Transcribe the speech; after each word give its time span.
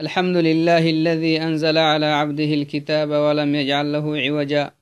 الحمد 0.00 0.36
لله 0.36 0.90
الذي 0.90 1.42
أنزل 1.42 1.78
على 1.78 2.06
عبده 2.06 2.50
الكتاب 2.54 3.10
ولم 3.10 3.54
يجعل 3.54 3.92
له 3.92 4.06
عوجا. 4.24 4.72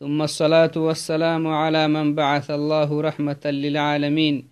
ثم 0.00 0.22
الصلاة 0.22 0.70
والسلام 0.76 1.46
على 1.46 1.88
من 1.88 2.14
بعث 2.14 2.50
الله 2.50 3.00
رحمة 3.00 3.42
للعالمين 3.44 4.48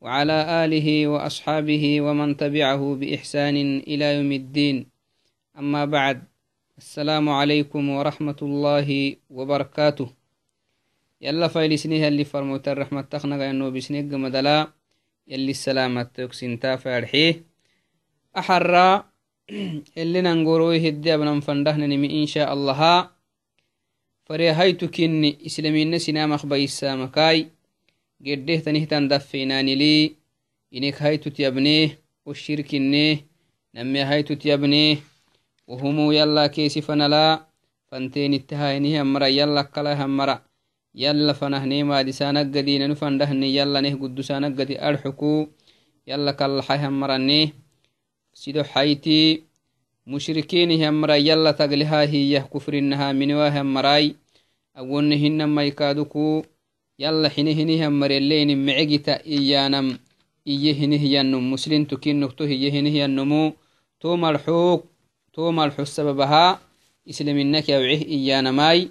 وعلى 0.00 0.64
آله 0.64 1.08
وأصحابه 1.08 2.00
ومن 2.00 2.36
تبعه 2.36 2.94
بإحسان 2.94 3.56
إلى 3.90 4.06
يوم 4.16 4.32
الدين. 4.32 4.86
أما 5.58 5.84
بعد 5.84 6.22
السلام 6.78 7.28
عليكم 7.28 7.88
ورحمة 7.88 8.40
الله 8.42 9.16
وبركاته. 9.30 10.08
يلا 11.20 11.48
فايلسنيها 11.48 12.08
اللي 12.08 12.24
فرموت 12.24 12.68
الرحمة 12.68 13.00
تخنق 13.00 13.42
أنه 13.42 13.68
بسنق 13.68 14.14
مدلا 14.14 14.68
يلي 15.28 15.50
السلامة 15.50 16.02
تكسنتا 16.02 16.76
فارحيه 16.76 17.44
أحرى 18.38 19.17
شاء 22.26 22.52
الله. 22.52 23.10
فريهايتو 24.28 24.86
كني 24.92 25.38
إسلامين 25.46 25.98
سنام 25.98 26.32
أخبايسا 26.32 26.94
مكاي 26.96 27.48
قده 28.26 28.56
تنهتان 28.56 29.08
دفيناني 29.08 29.74
لي. 29.74 30.16
إنك 30.74 31.02
هايتو 31.02 31.30
تيابنيه 31.30 31.98
والشركنيه 32.26 33.16
نمي 33.74 34.00
هايتو 34.00 34.34
تيابنيه 34.34 34.96
وهمو 35.66 36.12
يلا 36.12 36.46
كيسي 36.46 36.80
فنلا. 36.80 37.46
فانتين 37.88 38.34
اتهاينيه 38.34 39.02
همرا. 39.02 39.26
يلا 39.26 39.62
كلا 39.62 40.04
همرا. 40.04 40.42
يلا 40.94 41.32
فنهني 41.32 41.82
ما 41.82 42.02
دسانك 42.02 42.46
قدين 42.56 42.90
نفندهني 42.90 43.56
يلا 43.56 43.80
نه 43.80 43.94
قدسانك 44.02 44.60
قدي 44.60 44.76
أرحكو. 44.88 45.48
يلا 46.06 46.32
كالحي 46.32 46.76
همرانيه 46.86 47.68
sido 48.38 48.62
xayti 48.62 48.68
mushrikiinihyanmara 48.68 49.16
yalla 49.18 49.47
taglihaa 51.52 52.06
hiyyah 52.08 52.48
kufrinnaha 52.48 53.12
miniwahyanmarai 53.12 54.16
awonne 54.74 55.16
hinamaikaduku 55.16 56.46
yalla 56.98 57.28
hine 57.28 57.52
hinihyanmareleini 57.54 58.56
mecegita 58.56 59.20
iyanam 59.24 59.98
iye 60.44 60.72
hinihyanum 60.72 61.44
muslintu 61.44 62.00
kinnukto 62.00 62.46
hiye 62.46 62.70
hinihyannumu 62.70 63.52
to 63.98 64.16
malxuuk 64.16 64.88
to 65.32 65.52
malxu 65.52 65.86
sababaha 65.86 66.58
islaminnak 67.04 67.68
yawcih 67.68 68.00
iyanamai 68.08 68.88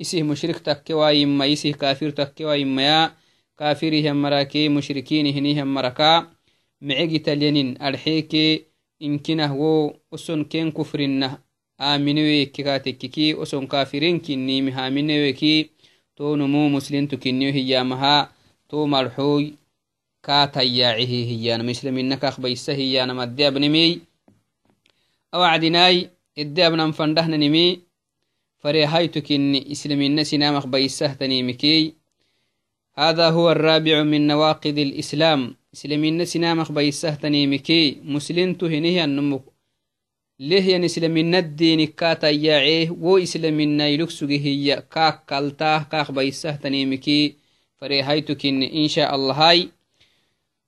isih 0.00 0.24
mushrik 0.24 0.64
takkewayimma 0.64 1.44
isih 1.46 1.76
kafir 1.76 2.14
takkewayimmaya 2.16 3.12
kafirihyanmarake 3.60 4.68
mushrikiini 4.72 5.28
hinihyanmaraka 5.28 6.32
mecegita 6.80 7.36
arxeeke 7.80 8.73
inkinah 9.06 9.52
wo 9.60 9.72
oson 10.14 10.40
ken 10.50 10.72
kufrinna 10.76 11.28
amineweki 11.78 12.60
katekkiki 12.66 13.26
oson 13.42 13.66
kafirin 13.72 14.20
kinnimi 14.20 14.70
hamineweki 14.76 15.70
tonumu 16.16 16.70
muslintu 16.74 17.18
kinniyo 17.22 17.52
hiyamaha 17.52 18.30
to 18.68 18.86
marxoy 18.86 19.44
islaminakak 21.74 22.40
baysa 22.40 22.72
hiyanama 22.72 23.22
adde 23.22 23.42
abnimi 23.46 24.00
awacdinai 25.32 25.98
edde 26.36 26.60
abnan 26.66 26.92
fandahnanimi 26.92 27.66
فريهايتو 28.64 29.20
كني 29.20 29.72
إسلامنا 29.72 30.24
سنامخ 30.24 30.66
بيسهتني 30.66 31.42
مكي 31.42 31.94
هذا 32.94 33.30
هو 33.30 33.52
الرابع 33.52 34.02
من 34.02 34.26
نواقض 34.26 34.78
الإسلام 34.78 35.56
islamina 35.74 36.24
sinamaq 36.32 36.68
baisahtanimiki 36.76 37.80
muslintu 38.14 38.64
hinihiannumuk 38.72 39.44
lehyan 40.38 40.84
islamina 40.88 41.42
dinikkaatayyacee 41.58 42.90
wo 43.04 43.12
islaminailuk 43.26 44.10
sugi 44.10 44.38
hiya 44.44 44.76
kaak 44.94 45.16
kaltaah 45.30 45.80
kaaq 45.92 46.08
baisahtanimiki 46.16 47.18
farehaytukinni 47.78 48.66
insha 48.80 49.10
allahai 49.14 49.70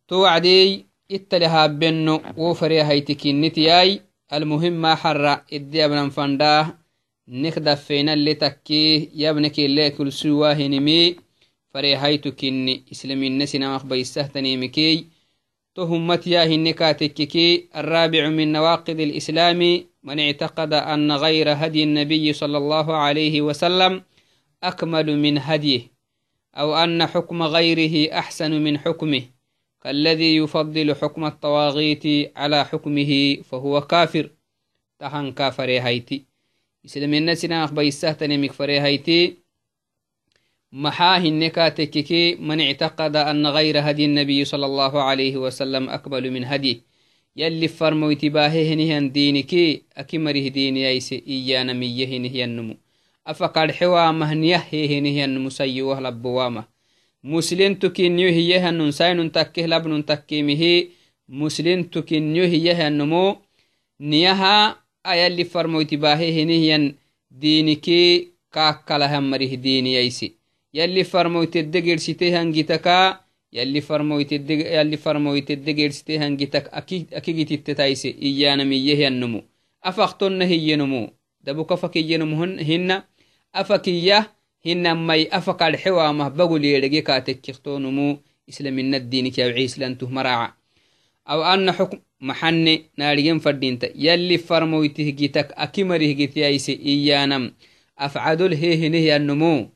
to 0.08 0.16
wacdey 0.24 0.70
ittale 1.16 1.46
haabenno 1.54 2.14
wo 2.40 2.54
farehaytikinnitiyai 2.60 3.92
almuhima 4.36 4.96
xarra 5.02 5.32
idde 5.56 5.78
abnan 5.86 6.10
fandaah 6.16 6.66
nek 7.42 7.56
daffeinalle 7.66 8.32
takkee 8.42 9.08
yabnekele 9.22 9.84
kulsuwahinimi 11.76 12.00
farehaytu 12.00 12.32
kinni 12.32 12.84
islamina 12.90 13.46
sinamaq 13.46 13.84
baisahtanimikey 13.84 15.04
to 15.74 15.86
hummat 15.86 16.26
yahinne 16.26 16.72
katekkiki 16.72 17.68
الرابع 17.76 18.28
من 18.28 18.52
نواقض 18.52 19.00
الإسلام 19.00 19.84
من 20.02 20.20
اعتقد 20.20 20.72
أن 20.72 21.12
غير 21.12 21.52
هدي 21.52 21.82
النبي 21.82 22.32
صلى 22.32 22.56
الله 22.56 22.96
عليه 22.96 23.40
وسلم 23.42 24.02
أكمل 24.62 25.18
من 25.18 25.38
هديه 25.38 25.92
أو 26.56 26.74
أن 26.74 27.06
حكم 27.06 27.42
غيره 27.42 28.18
أحسن 28.18 28.52
من 28.64 28.78
حكمه. 28.78 29.22
كالذي 29.82 30.36
يفضل 30.36 30.94
حكم 30.94 31.24
الطواغيت 31.24 32.32
على 32.36 32.64
حكمه 32.64 33.36
فهو 33.44 33.80
كافر. 33.80 34.30
تهان 34.98 35.32
كافر 35.32 35.68
هايتي. 35.80 36.24
إسلامنا 36.86 37.34
سناخ 37.34 37.72
بيسهتنمك 37.72 38.52
فريهايتي 38.52 39.45
محاه 40.76 41.24
النكاتككي 41.24 42.34
من 42.34 42.60
اعتقد 42.60 43.16
أن 43.16 43.46
غير 43.46 43.90
هدي 43.90 44.04
النبي 44.04 44.44
صلى 44.44 44.66
الله 44.66 45.02
عليه 45.02 45.36
وسلم 45.36 45.88
أقبل 45.88 46.30
من 46.30 46.44
هدي. 46.44 46.82
يلي 47.36 47.68
فرمو 47.68 48.10
اتباهه 48.10 48.74
نهن 48.74 49.12
دينكي 49.12 49.82
أكمره 49.96 50.48
ديني 50.48 50.88
أيس 50.88 51.12
إيانا 51.12 51.72
ميه 51.72 52.18
نهي 52.18 52.44
النمو 52.44 52.76
أفقال 53.26 53.72
حوا 53.74 54.12
نهي 54.12 55.24
النمو 55.24 55.48
سيوه 55.48 56.00
لبوامه. 56.00 56.64
مسلم 57.24 57.74
تكينيو 57.74 58.28
هيه 58.28 58.68
النن 58.68 58.90
ساين 58.90 59.32
تكيه 59.32 59.66
لبن 59.66 60.04
تكيمه 60.04 60.84
مسلم 61.28 61.82
تكينيو 61.82 62.44
هيه 62.44 62.88
النمو 62.88 63.36
نيها 64.00 64.76
أيالي 65.06 65.44
فرمو 65.44 65.80
اتباهه 65.80 66.44
نهي 66.44 66.94
دينكي 67.30 68.28
كاكالهم 68.52 69.30
مره 69.30 69.54
ديني 69.54 69.98
أيسي 69.98 70.45
yalli 70.76 71.04
farmoytedde 71.04 71.80
geersite 71.80 72.26
hangitaka 72.36 73.24
yalli 73.52 73.80
farmoytedde 73.80 74.96
farmoytedde 75.04 75.72
geersite 75.72 76.18
hangitak 76.22 76.68
akigititte 77.18 77.74
taise 77.74 78.10
iyanamiyyehiyannumu 78.10 79.40
afaktonna 79.82 80.44
hiyyenumu 80.44 81.08
dabuka 81.44 81.76
fakiyyenumu 81.76 82.60
hinna 82.70 82.96
afakiyya 83.52 84.26
hinamai 84.64 85.28
afakadxewamah 85.38 86.30
bagulyeedhege 86.38 87.02
kaatekkiktonumu 87.02 88.18
islaminna 88.46 88.98
diinik 89.00 89.38
yawci 89.38 89.64
islantuh 89.64 90.10
maraca 90.10 90.52
aw 91.24 91.40
anna 91.52 91.72
xukm 91.72 91.96
maxanne 92.20 92.74
naadhigen 92.98 93.40
fadhinta 93.40 93.86
yalli 93.94 94.38
farmoytih 94.38 95.08
gitak 95.16 95.48
akimarih 95.56 96.12
gityaise 96.16 96.72
iyanam 96.72 97.44
afcadol 97.96 98.52
heehinehyannumu 98.60 99.52
أفكي 99.56 99.75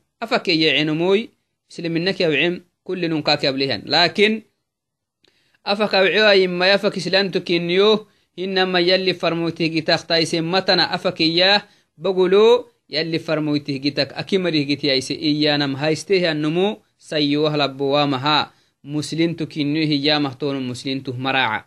أوعوا 5.95 6.45
إما 6.45 6.71
يفك 6.73 6.99
سلانتك 6.99 7.51
إنيوه 7.51 8.07
إنما 8.39 8.79
يلي 8.79 9.13
فرموته 9.13 9.67
جتاك 9.67 10.01
تايسي 10.01 10.41
متنا 10.41 10.95
أفك 10.95 11.21
إياه 11.21 11.63
بقولوا 11.97 12.63
يلي 12.89 13.19
فرموته 13.19 13.77
جتاك 13.77 14.13
أكمره 14.13 14.61
جتي 14.69 14.91
أيسي 14.91 15.15
إيانا 15.15 15.67
مهايسته 15.67 16.31
النمو 16.31 16.77
سيوه 16.97 17.57
لبوامها 17.57 18.53
مسلمتك 18.83 19.57
إنيوه 19.57 19.89
يا 19.89 20.17
مهتون 20.17 20.67
مسلمته 20.67 21.17
مراعا 21.17 21.65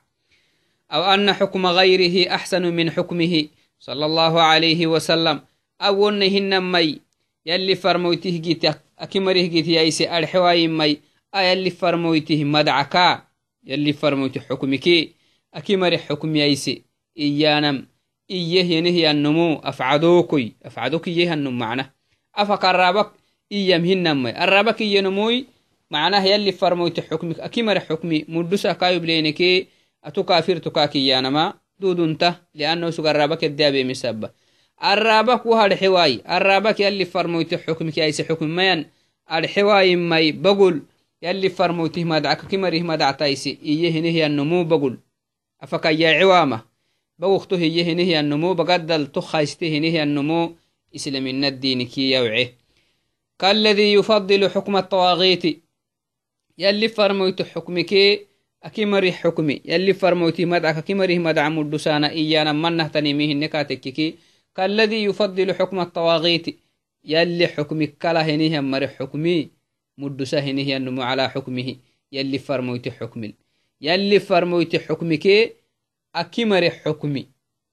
أو 0.92 1.02
أن 1.14 1.32
حكم 1.32 1.66
غيره 1.66 2.34
أحسن 2.34 2.62
من 2.62 2.90
حكمه. 2.90 3.48
صلى 3.80 4.06
الله 4.06 4.42
عليه 4.42 4.86
وسلم. 4.86 5.40
أو 5.80 6.08
أنهن 6.08 6.62
مي 6.72 7.03
يلي 7.46 7.74
فرمويته 7.74 8.30
جيت 8.30 8.64
أكمره 8.98 9.32
جيت 9.32 9.68
يايسي 9.68 10.10
أرحواي 10.10 10.68
مي. 10.68 11.00
أيلي 11.34 11.70
فرمويته 11.70 12.44
مدعكا. 12.44 13.22
يلي 13.64 13.92
فرمويته 13.92 14.40
حكمك. 14.40 15.08
أكمر 15.54 15.98
حكم 15.98 16.36
يايسي 16.36 16.82
إيانم. 17.18 17.86
إيه 18.30 18.64
ينهي 18.64 19.10
النمو. 19.10 19.54
أفعدوكي. 19.54 20.52
أفعدوك 20.64 21.08
إيه 21.08 21.32
النم 21.32 21.58
معنا. 21.58 21.90
أفقرابك 22.34 23.10
إيام 23.52 23.84
هنمي 23.84 24.44
الرابك 24.44 24.80
ينموي 24.80 25.46
معناه 25.90 26.24
يلي 26.24 26.52
فرمويته 26.52 27.02
حكمك. 27.02 27.40
أكمر 27.40 27.80
حكمي. 27.80 28.24
مدوسا 28.28 28.72
كايو 28.72 29.00
بلينكي 29.00 29.66
أتو 30.04 30.22
كافر 30.22 30.56
تكاكي 30.56 31.06
يانما 31.06 31.54
دودنته 31.78 32.34
لأنه 32.54 32.90
سقرابك 32.90 33.44
الرابك 34.82 35.46
وهذا 35.46 35.76
حواي 35.76 36.20
الرابك 36.30 36.80
يلي 36.80 37.04
فرمويت 37.04 37.54
حكمك 37.54 37.98
يايس 37.98 38.22
حكم 38.22 38.56
مين 38.56 38.86
الحواي 39.32 39.96
ماي 39.96 40.32
بقول 40.32 40.82
يلي 41.22 41.48
فرمويته 41.48 42.04
ما 42.04 42.18
دعك 42.18 42.40
كمره 42.40 42.78
ما 42.78 42.96
دعتايسي 42.96 43.58
إيه 43.62 43.92
هي 43.92 44.26
النمو 44.26 44.64
بقول. 44.64 44.98
أفكا 45.62 45.88
يا 45.88 46.20
عوامة. 46.20 46.60
bawukto 47.18 47.56
hiye 47.56 47.84
hinihi 47.84 48.16
annumu 48.16 48.54
bagaddal 48.54 49.06
to 49.12 49.20
khayste 49.22 49.70
hinihi 49.70 49.98
annumu 49.98 50.56
islamina 50.92 51.50
diiniki 51.50 52.10
yawce 52.12 52.54
كالذي 53.38 53.92
يفضل 53.92 54.50
حكم 54.50 54.76
الطواغيت. 54.76 55.62
يلي 56.58 56.88
فرمويت 56.88 57.42
حكمك 57.42 57.94
أكمري 58.62 59.12
حكمي. 59.12 59.60
يلي 59.64 59.94
فرمويت 59.94 60.40
مدعك 60.40 60.76
أكمري 60.76 61.18
مدع 61.18 61.48
مدسانا 61.48 62.10
إيانا 62.10 62.52
منه 62.52 62.86
تنميه 62.88 63.32
النكاتككي 63.32 64.14
كالذي 64.56 65.04
يفضل 65.04 65.54
حكم 65.54 65.80
الطواغيت 65.80 66.60
يلي 67.04 67.46
حكمك 67.46 67.98
كلا 67.98 68.22
هنيه 68.22 68.60
مري 68.60 68.88
حكمي 68.88 69.50
مدسا 69.98 70.40
هنيه 70.40 70.76
النمو 70.76 71.02
على 71.02 71.30
حكمه 71.30 71.76
يلي 72.12 72.38
فرمويت 72.38 72.88
حكمي. 72.88 73.34
يلي 73.80 74.20
فرمويت 74.20 74.76
حكمك 74.76 75.26
أكمري 76.14 76.70
حكمي 76.70 77.26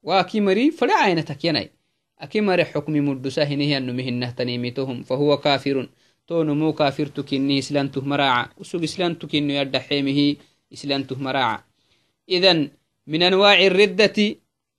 وأكمري 0.04 0.72
فلا 0.72 0.94
عينتك 0.94 1.46
يناي 1.46 1.72
أكمري 2.20 2.66
حكمي 2.66 3.02
مدسا 3.02 3.44
هنيه 3.44 3.78
النمو 3.78 4.02
هنه 4.02 4.32
تنميتهم 4.32 5.04
فهو 5.04 5.38
كافر. 5.38 5.90
تو 6.28 6.44
نمو 6.44 6.74
كافر 6.74 7.06
تكني 7.06 7.60
إسلانته 7.60 8.02
مراعة 8.02 8.50
وسوق 8.58 8.84
إسلانته 8.84 9.28
كنو 9.28 9.54
يدحيمه 9.54 10.36
إسلانته 10.74 11.20
مراعة 11.20 11.68
إذن 12.30 12.72
من 13.08 13.24
أنواع 13.24 13.66
الردة 13.66 14.36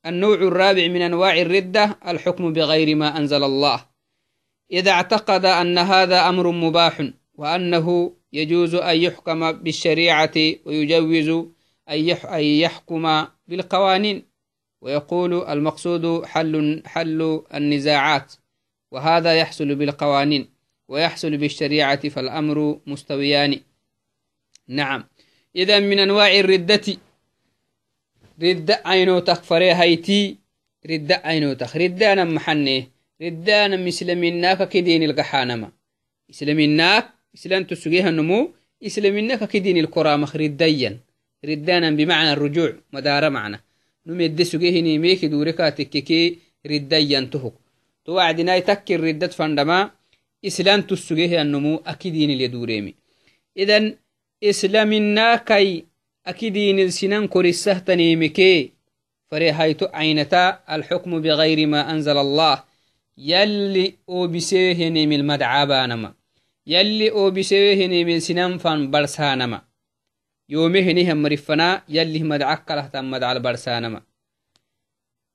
النوع 0.06 0.34
الرابع 0.34 0.88
من 0.88 1.02
أنواع 1.02 1.40
الردة 1.40 1.98
الحكم 2.06 2.52
بغير 2.52 2.96
ما 2.96 3.16
أنزل 3.18 3.44
الله. 3.44 3.86
إذا 4.72 4.90
اعتقد 4.90 5.44
أن 5.44 5.78
هذا 5.78 6.28
أمر 6.28 6.50
مباح 6.50 7.10
وأنه 7.34 8.16
يجوز 8.32 8.74
أن 8.74 8.96
يحكم 8.96 9.52
بالشريعة 9.52 10.32
ويجوز 10.64 11.46
أن 12.24 12.40
يحكم 12.40 13.26
بالقوانين 13.48 14.26
ويقول 14.80 15.44
المقصود 15.44 16.24
حل, 16.24 16.82
حل 16.86 17.42
النزاعات 17.54 18.32
وهذا 18.90 19.34
يحصل 19.34 19.74
بالقوانين 19.74 20.48
ويحصل 20.88 21.36
بالشريعة 21.36 22.08
فالأمر 22.08 22.80
مستويان. 22.86 23.60
نعم. 24.68 25.04
إذا 25.56 25.78
من 25.78 25.98
أنواع 25.98 26.38
الردة 26.38 26.96
ردة 28.42 28.82
عينوتك 28.84 29.42
فري 29.42 29.72
هيتي 29.72 30.36
ردة 30.90 31.22
عينوتك 31.24 31.76
ردة 31.76 32.12
أنا 32.12 32.24
محني 32.24 32.88
ردة 33.22 33.66
أنا 33.66 33.76
مسلميناك 33.76 34.68
كدين 34.68 35.02
القحانما. 35.02 35.70
إسلاميناك 36.30 37.08
إسلام 37.34 37.64
تسجيها 37.64 38.08
النمو 38.08 38.50
إسلاميناك 38.86 39.48
كدين 39.48 39.76
الكرامخ 39.78 40.36
رديا. 40.36 40.98
ردانا 41.44 41.90
بمعنى 41.90 42.32
الرجوع 42.32 42.74
مدار 42.92 43.30
معنا 43.30 43.60
نمد 44.06 44.42
سجيه 44.42 44.80
نيميك 44.80 45.24
دوركا 45.24 45.70
تككي 45.70 46.38
رديا 46.66 47.20
تهك 47.20 47.52
توعدنا 48.04 48.56
يتكر 48.56 49.00
ردة 49.00 49.28
فندما 49.28 49.90
أكيدين 56.26 56.78
السنان 56.78 57.26
كورسه 57.28 57.78
تنيمكي 57.78 58.72
فريهايتو 59.30 59.86
عينتا 59.86 60.60
الحكم 60.70 61.20
بغير 61.22 61.66
ما 61.66 61.90
أنزل 61.90 62.16
الله. 62.18 62.64
يلي 63.18 63.94
أوبسيه 64.08 64.88
نيم 64.88 65.12
المدعى 65.12 65.66
بانما. 65.66 66.14
يلي 66.66 67.10
أوبسيه 67.10 67.86
نيم 67.86 68.08
السنان 68.08 68.58
فان 68.58 68.90
برسانما. 68.90 69.62
يومه 70.48 70.92
نهم 70.92 71.22
مرفنا 71.22 71.82
يلي 71.88 72.22
مدعك 72.22 72.70
له 72.70 72.86
تم 72.86 73.10
مدعى 73.10 73.32
البرسانما. 73.36 74.00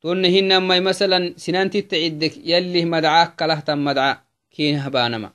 تون 0.02 0.58
ما 0.58 0.80
مثلا 0.80 1.34
سنان 1.38 1.70
تتعدك 1.70 2.34
يلي 2.38 2.86
مدعاك 2.86 3.42
له 3.42 3.60
تم 3.60 3.86
مدعى 3.86 4.18
كين 4.52 4.80
هبانما 4.80 5.30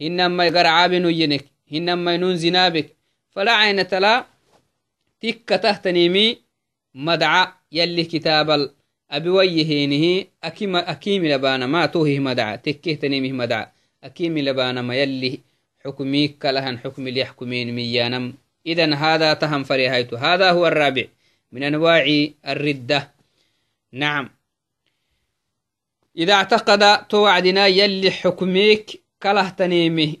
هنما 0.00 0.46
يقرعاب 0.46 0.92
نينك 0.94 1.44
هنما 1.72 2.14
ينون 2.14 2.36
زنابك. 2.36 2.96
فلا 3.30 3.52
عين 3.52 3.88
تلا 3.88 4.33
تك 5.24 5.48
تهتنيمي 5.48 6.38
مدعى 6.94 7.46
يلي 7.72 8.04
كتاب 8.04 8.70
أبويهينه 9.10 10.26
أكيم 10.44 10.76
أكيم 10.76 11.26
لبانا 11.26 11.66
ما 11.66 11.86
توهي 11.86 12.18
مدعى 12.18 12.58
تكه 12.58 12.94
تنيمه 12.94 13.32
مدعى 13.32 13.66
أكيم 14.04 14.38
لبانا 14.38 14.82
ما 14.82 14.94
يلي 14.94 15.40
حكميك 15.84 16.38
كلهن 16.38 16.78
حكم 16.78 17.08
ليحكمين 17.08 17.74
ميانم 17.74 18.34
إذا 18.66 18.94
هذا 18.94 19.34
تهم 19.34 19.64
فريهايت 19.64 20.14
هذا 20.14 20.50
هو 20.50 20.66
الرابع 20.66 21.04
من 21.52 21.62
أنواع 21.62 22.28
الردة 22.46 23.10
نعم 23.92 24.30
إذا 26.16 26.32
اعتقد 26.32 27.06
توعدنا 27.06 27.66
يلي 27.66 28.10
حكميك 28.10 29.02
كله 29.22 29.48
تنيمه 29.48 30.14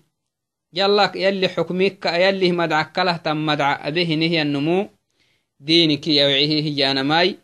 يلا 0.72 1.12
يلي 1.14 1.48
حكميك 1.48 2.06
يلي 2.06 2.52
مدعى 2.52 2.84
كله 2.84 3.16
تم 3.16 3.46
مدعى 3.46 3.88
أبيه 3.88 4.14
نهي 4.14 4.42
النمو 4.42 4.93
دينك 5.64 6.08
يوعيه 6.08 6.62
هي 6.62 6.90
أنا 6.90 7.02
ماي 7.02 7.38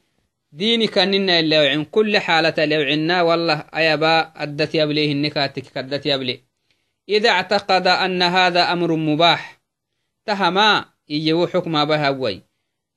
دينك 0.53 0.99
ننا 0.99 1.41
اللي 1.41 1.85
كل 1.85 2.19
حالة 2.19 2.65
لوعنا 2.65 3.23
والله 3.23 3.65
أيبا 3.75 4.33
أدت 4.37 4.75
يبليه 4.75 5.13
النكاتك 5.13 5.63
كدت 5.63 6.07
يبلي 6.07 6.41
إذا 7.09 7.31
اعتقد 7.31 7.87
أن 7.87 8.23
هذا 8.23 8.73
أمر 8.73 8.97
مباح 8.97 9.61
تهما 10.27 10.85
إيو 11.11 11.47
حكم 11.47 11.85
بها 11.85 12.11
بوي 12.11 12.43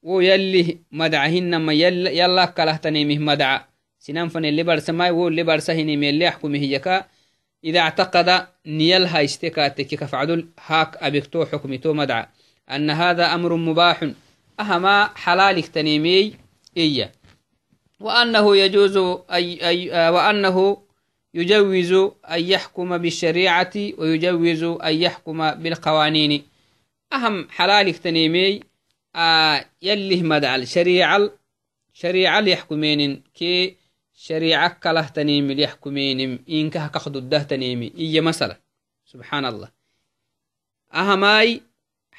ويلي 0.03 0.77
مدعهن 0.91 1.55
ما 1.55 1.73
يلا, 1.73 2.09
يلا 2.09 2.45
كله 2.45 2.75
تنيمه 2.75 3.17
مدعى 3.17 3.59
سنان 3.99 4.29
فن 4.29 4.45
اللي 4.45 4.63
برسماي 4.63 5.11
و 5.11 5.27
اللي 5.27 5.43
برسهني 5.43 5.97
من 5.97 6.09
اللي 6.09 6.25
يحكمه 6.25 6.63
يكا. 6.63 7.05
إذا 7.63 7.79
اعتقد 7.79 8.47
نيل 8.65 9.03
هايستكاتك 9.05 9.87
كفعدل 9.87 10.47
هاك 10.65 10.97
أبكتو 10.97 11.45
حكمتو 11.45 11.93
مدعى 11.93 12.25
أن 12.71 12.89
هذا 12.89 13.33
أمر 13.33 13.55
مباح. 13.55 14.09
أهما 14.59 15.09
حلالك 15.15 15.67
تنيمي 15.67 16.35
إيا. 16.77 17.11
وأنه 17.99 18.57
يجوز 18.57 18.97
أي 19.31 19.67
أي 19.67 20.09
وأنه 20.09 20.83
يجوز 21.33 21.91
أن 22.31 22.43
يحكم 22.43 22.97
بالشريعة 22.97 23.71
ويجوز 23.75 24.63
أن 24.63 24.95
يحكم 24.95 25.51
بالقوانين. 25.51 26.43
أهم 27.13 27.49
حلالك 27.49 27.97
تنيمي 27.97 28.59
آه 29.15 29.65
يلي 29.81 30.23
مدعل 30.23 30.67
شريعة 30.67 31.31
شريعة 31.93 32.41
يحكمين 32.41 33.23
كي 33.33 33.77
شريعة 34.13 34.79
كله 34.83 35.07
تنيمي 35.07 35.53
ليحكمين 35.53 36.45
إنك 36.49 36.91
كخدو 36.91 37.19
الده 37.19 37.43
تنيمي 37.43 37.93
إيا 37.97 38.21
مثلا 38.21 38.59
سبحان 39.05 39.45
الله. 39.45 39.69
أهماي 40.93 41.61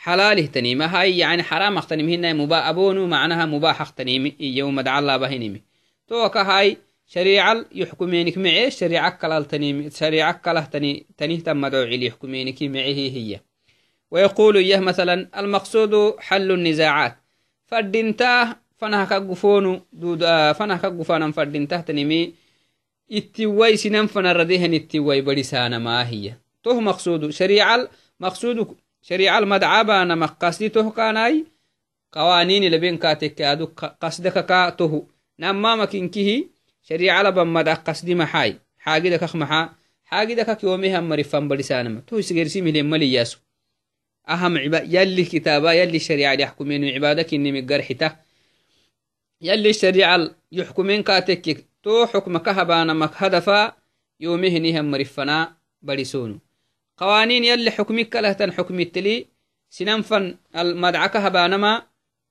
حلاله 0.05 0.47
تنيمة 0.47 0.87
هاي 0.87 1.19
يعني 1.19 1.43
حرام 1.43 1.79
اختنمي 1.79 2.15
هنا 2.15 2.33
مبا 2.33 2.71
أبونو 2.71 3.07
معناها 3.07 3.47
مباح 3.47 3.81
اختنيمي 3.81 4.37
يوم 4.41 4.81
دعا 4.81 4.99
الله 4.99 5.17
بهنمي 5.17 5.63
توكا 6.09 6.43
هاي 6.43 6.77
شريعة 7.07 7.65
يحكمينك 7.73 8.39
معي. 8.39 8.71
شريعة 8.71 9.11
كلال 9.11 9.45
تنيمي 9.45 9.91
شريعة 9.91 10.33
كله 10.33 10.61
تني 10.65 11.07
تنيه 11.17 11.41
تم 11.41 11.65
يحكمينك 11.75 12.63
معي 12.63 13.11
هي 13.11 13.41
ويقول 14.11 14.57
إياه 14.57 14.81
مثلا 14.81 15.41
المقصود 15.41 16.21
حل 16.21 16.51
النزاعات. 16.53 17.17
فردنتاه 17.67 18.57
فنها 18.79 19.05
كقفونو 19.05 19.81
دود 19.93 20.23
آه 20.23 20.53
فنها 20.53 20.77
كقفانا 20.77 21.33
فردنتاه 21.33 21.81
تنيمي 21.81 22.35
اتواي 23.13 23.77
سنان 23.77 24.07
فنرديهن 24.07 24.75
اتواي 24.75 25.21
بديسانا 25.21 25.79
ما 25.79 26.09
هي. 26.09 26.35
تو 26.63 26.81
مقصود. 26.81 27.31
شريعة 27.31 27.89
مقصود 28.21 28.77
شريعة 29.07 29.39
المدعى 29.39 29.85
بانا 29.85 30.15
مقصدي 30.15 30.69
توه 30.69 30.91
كاناي 30.91 31.45
قوانين 32.13 32.71
لبين 32.71 32.97
كاتك 32.97 33.43
أدو 33.43 33.67
قصدك 34.01 34.47
كاته. 34.47 35.07
نما 35.39 35.77
مكنكه 35.77 36.45
شريعة 36.83 37.23
لبن 37.23 37.47
مدع 37.47 37.75
قصدي 37.75 38.15
محاي 38.15 38.59
حاجدك 38.79 39.37
محا. 39.37 39.75
حاجدك 40.05 40.65
يومها 40.65 41.01
مرفان 41.01 41.49
بلسانما 41.49 42.01
تو 42.01 42.21
سيرسي 42.21 42.61
ملي 42.61 42.83
ملي 42.83 43.13
ياسو. 43.13 43.39
أهم 44.29 44.59
عبا 44.59 44.79
يلي 44.79 45.25
كتابا 45.25 45.73
يلي 45.73 45.97
الشريعة 45.97 46.33
يحكمين 46.33 46.85
عبادك 46.95 47.35
إني 47.35 47.63
مقرحته 47.63 48.17
يلي 49.41 49.71
الشريعة 49.71 50.31
يحكمين 50.53 51.03
كاتك. 51.03 51.67
تو 51.83 52.07
حكمك 52.07 52.49
هبانا 52.49 52.93
مك 52.93 53.11
هدفا. 53.15 53.73
يومه 54.21 54.59
نهم 54.59 54.91
مرفنا 54.91 55.57
بلسونو. 55.83 56.39
قوانين 56.97 57.45
يلي 57.45 57.71
حكمك 57.71 58.17
لهتن 58.17 58.53
حكم 58.53 58.81
التلي 58.81 59.27
سننفن 59.71 60.37
المدعك 60.57 61.17
هبانما 61.17 61.83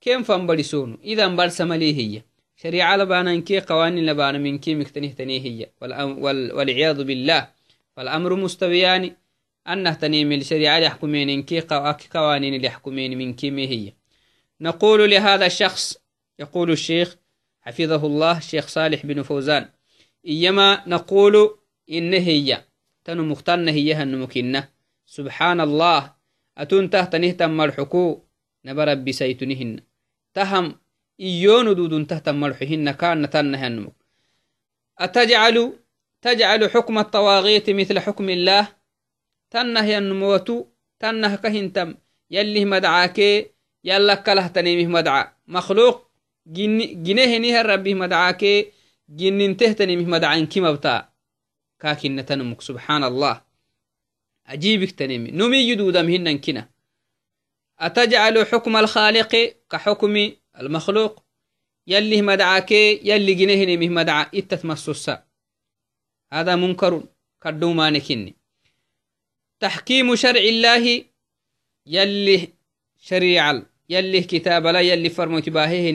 كيف 0.02 0.32
فن 0.32 0.48
برسون 0.48 0.98
إذا 1.04 1.28
برسم 1.28 1.74
لي 1.74 1.98
هي. 1.98 2.22
شريعة 2.56 2.98
لبانا 2.98 3.32
إنكي 3.32 3.60
قوانين 3.60 4.06
لبانا 4.06 4.38
من 4.38 4.58
كي 4.58 4.76
مكتنه 4.76 5.08
تنيه 5.08 5.42
هي. 5.42 5.70
والعياذ 5.82 7.04
بالله. 7.04 7.50
والأمر 7.98 8.36
مستويان 8.36 9.16
أنه 9.68 9.94
تنيم 9.94 10.32
الشريعة 10.32 10.78
يحكمين 10.78 11.30
إنكي 11.30 11.60
قوانين 12.14 12.54
اللي 12.54 12.68
يحكمين 12.68 13.18
من 13.18 13.34
كي 13.34 13.68
هي. 13.68 13.94
نقول 14.62 15.12
لهذا 15.12 15.46
الشخص 15.46 15.98
يقول 16.40 16.72
الشيخ 16.72 17.16
حفظه 17.62 18.06
الله 18.06 18.40
شيخ 18.40 18.68
صالح 18.68 19.06
بن 19.06 19.22
فوزان 19.22 19.70
إيما 20.28 20.84
نقول 20.88 21.58
إن 21.92 22.14
هي. 22.14 22.64
تنو 23.06 23.24
مختن 23.24 23.68
هي 23.68 23.94
هنمكنة 23.94 24.70
سبحان 25.06 25.62
الله 25.62 26.14
أتون 26.58 26.90
تهتنه 26.90 27.32
تم 27.32 27.62
الحكو 27.62 28.22
نبر 28.66 28.94
بسيتنهن 28.94 29.80
تهم 30.34 30.80
إيون 31.20 31.76
دودون 31.76 32.08
تهتم 32.08 32.36
مرحهن 32.40 32.92
كان 32.92 33.30
تنه 33.30 33.68
النمك 33.68 34.04
أتجعل؟ 35.00 35.74
تجعل 36.22 36.70
حكم 36.70 36.98
الطواغيت 37.00 37.70
مثل 37.70 38.00
حكم 38.00 38.30
الله. 38.30 38.68
تنه 39.52 39.86
ينموتو 39.86 40.66
تنه 41.00 41.36
كهنتم. 41.36 41.96
يلي 42.32 42.66
مدعاك. 42.66 43.20
يلا 43.84 44.16
كله 44.16 44.48
تنيمه 44.48 44.92
مدعا. 44.92 45.34
مخلوق. 45.48 46.12
جنيه 46.48 47.38
نيه 47.38 47.62
ربي 47.62 47.94
مدعاك. 47.94 48.46
جنين 49.10 49.58
تهتنيمه 49.58 50.10
مدعا. 50.10 50.40
كما 50.40 50.72
كاكن 51.84 52.26
تنمك 52.26 52.62
سبحان 52.62 53.04
الله 53.04 53.42
عجيبك 54.46 54.92
تنمي. 54.92 55.32
نمي 55.32 55.58
يدودم 55.58 56.10
هنن 56.10 56.38
كنا. 56.38 56.70
أتجعل 57.80 58.46
حكم 58.46 58.78
الخالق 58.78 59.56
كحكم 59.70 60.32
المخلوق؟ 60.60 61.24
يلي 61.88 62.22
مدعاك 62.22 62.72
يلي 62.72 63.34
جنيه 63.34 63.76
نمه 63.76 63.90
مدعا 63.90 64.26
إتتمسوسا 64.36 65.24
هذا 66.34 66.56
منكر 66.56 67.04
كدو 67.42 67.74
مانكني 67.74 68.36
تحكيم 69.60 70.16
شرع 70.16 70.40
الله 70.40 71.06
يلي 71.88 72.48
شريع 72.98 73.62
يلي 73.90 74.22
كتاب 74.22 74.68
لا 74.68 74.82
يلي 74.82 75.10
فرمو 75.10 75.40
تباهيه 75.40 75.92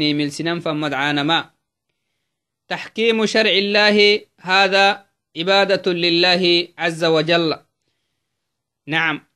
عبادة 5.36 5.92
لله 5.92 6.68
عز 6.78 7.04
وجل. 7.04 7.56
نعم. 8.86 9.28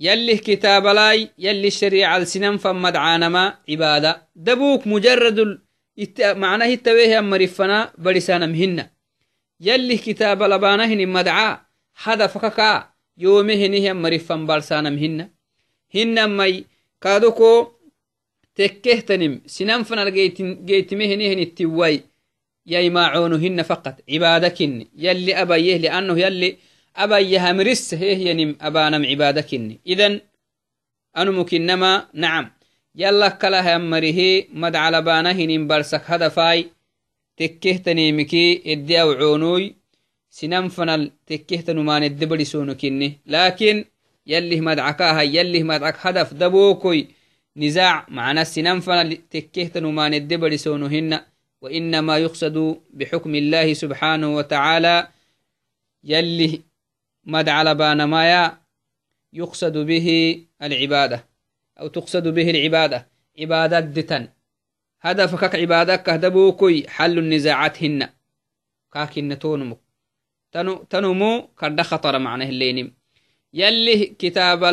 يلي 0.00 0.36
كتاب 0.36 0.86
لاي 0.86 1.30
يلي 1.38 1.68
الشريعة 1.68 2.16
السنم 2.16 2.56
فمدعانا 2.58 3.28
ما 3.28 3.58
عبادة. 3.68 4.28
دبوك 4.36 4.86
مجرد 4.86 5.62
معناه 6.20 6.66
التويه 6.66 7.20
مرفنا 7.20 7.92
برسانا 7.98 8.46
مهنة 8.46 8.90
يلي 9.60 9.96
كتاب 9.96 10.42
لبانهن 10.42 11.08
مدعا 11.08 11.60
هدفك 11.96 12.54
كا 12.54 12.92
يومهن 13.18 13.96
مرفن 13.96 14.46
برسانا 14.46 14.90
مهنة 14.90 15.30
هن 15.94 16.30
مي 16.36 16.64
كادوكو 17.00 17.72
تكهتنم. 18.54 19.42
سنم 19.46 19.82
فنر 19.82 20.08
جيتمهنهن 20.08 21.38
التواي 21.38 22.04
ييماعونهن 22.66 23.62
فقط. 23.62 23.94
عبادكن. 24.10 24.86
يلي 24.96 25.42
أبيه 25.42 25.76
لأنه 25.76 26.20
يلي 26.20 26.56
أبيه 26.96 27.52
مرس 27.52 27.94
هي 27.94 28.30
ينم 28.30 28.56
أبانم 28.60 29.06
عبادكن. 29.06 29.78
إذن 29.86 30.20
أنمكنما 31.16 32.08
نعم. 32.14 32.50
يلا 32.94 33.28
كلا 33.28 33.76
همره 33.76 34.44
مد 34.52 34.76
على 34.76 35.02
بانهن 35.02 35.66
برسك 35.66 36.02
هدفاي. 36.06 36.66
تكهتنيمكي 37.36 38.72
إدي 38.72 39.00
أوعونوي 39.02 39.74
سنم 40.30 40.68
فنل 40.68 41.10
تكهتنمان 41.26 42.02
الدبري 42.04 42.44
سونكني 42.44 43.18
لكن 43.26 43.84
يلي 44.26 44.60
مدعكاها 44.60 45.22
يلي 45.22 45.62
مدعك 45.62 45.96
هدف 46.00 46.34
دبوكوي. 46.34 47.08
نزاع 47.56 48.06
معنا 48.08 48.44
سنم 48.44 48.80
فنل 48.80 49.16
تكهتنمان 49.30 50.14
الدبري 50.14 50.56
سونهن 50.56 51.20
وإنما 51.62 52.18
يقصد 52.18 52.80
بحكم 52.90 53.34
الله 53.34 53.74
سبحانه 53.74 54.34
وتعالى 54.34 55.08
يلي 56.04 56.62
مد 57.24 57.48
على 57.48 57.74
بانمايا 57.74 58.58
يقصد 59.32 59.78
به 59.78 60.38
العبادة 60.62 61.28
أو 61.80 61.88
تقصد 61.88 62.28
به 62.28 62.50
العبادة 62.50 63.08
عبادة 63.40 63.80
دتن. 63.80 64.28
هدفك 65.00 65.54
عبادك 65.54 66.08
هدبوكي 66.08 66.88
حل 66.88 67.18
النزاعات 67.18 67.82
هن. 67.82 68.08
كاكن 68.92 69.38
تونمك 69.38 69.78
تنو 70.52 70.74
تنمو 70.74 71.46
كرد 71.58 71.80
خطر 71.80 72.18
معناه 72.18 72.48
اللينم 72.48 72.92
يلي 73.54 74.06
كتاب 74.06 74.64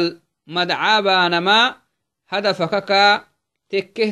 المدعى 0.48 1.01
بانما 1.01 1.75
هدفك 2.27 2.86
كا 2.86 3.27
تكه 3.69 4.12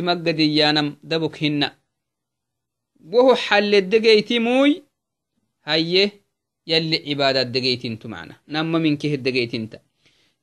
مقديانم 0.00 0.96
دبك 1.02 1.44
هن. 1.44 1.70
وهو 3.04 3.34
حل 3.34 3.74
الدقيت 3.74 4.32
موي 4.32 4.82
هيه 5.64 6.10
يلي 6.66 7.10
عبادة 7.10 7.42
دقيت 7.42 7.84
انتو 7.84 8.08
معنا. 8.08 8.36
نما 8.48 8.78
منك 8.78 9.04
الدقيت 9.04 9.54
انت. 9.54 9.80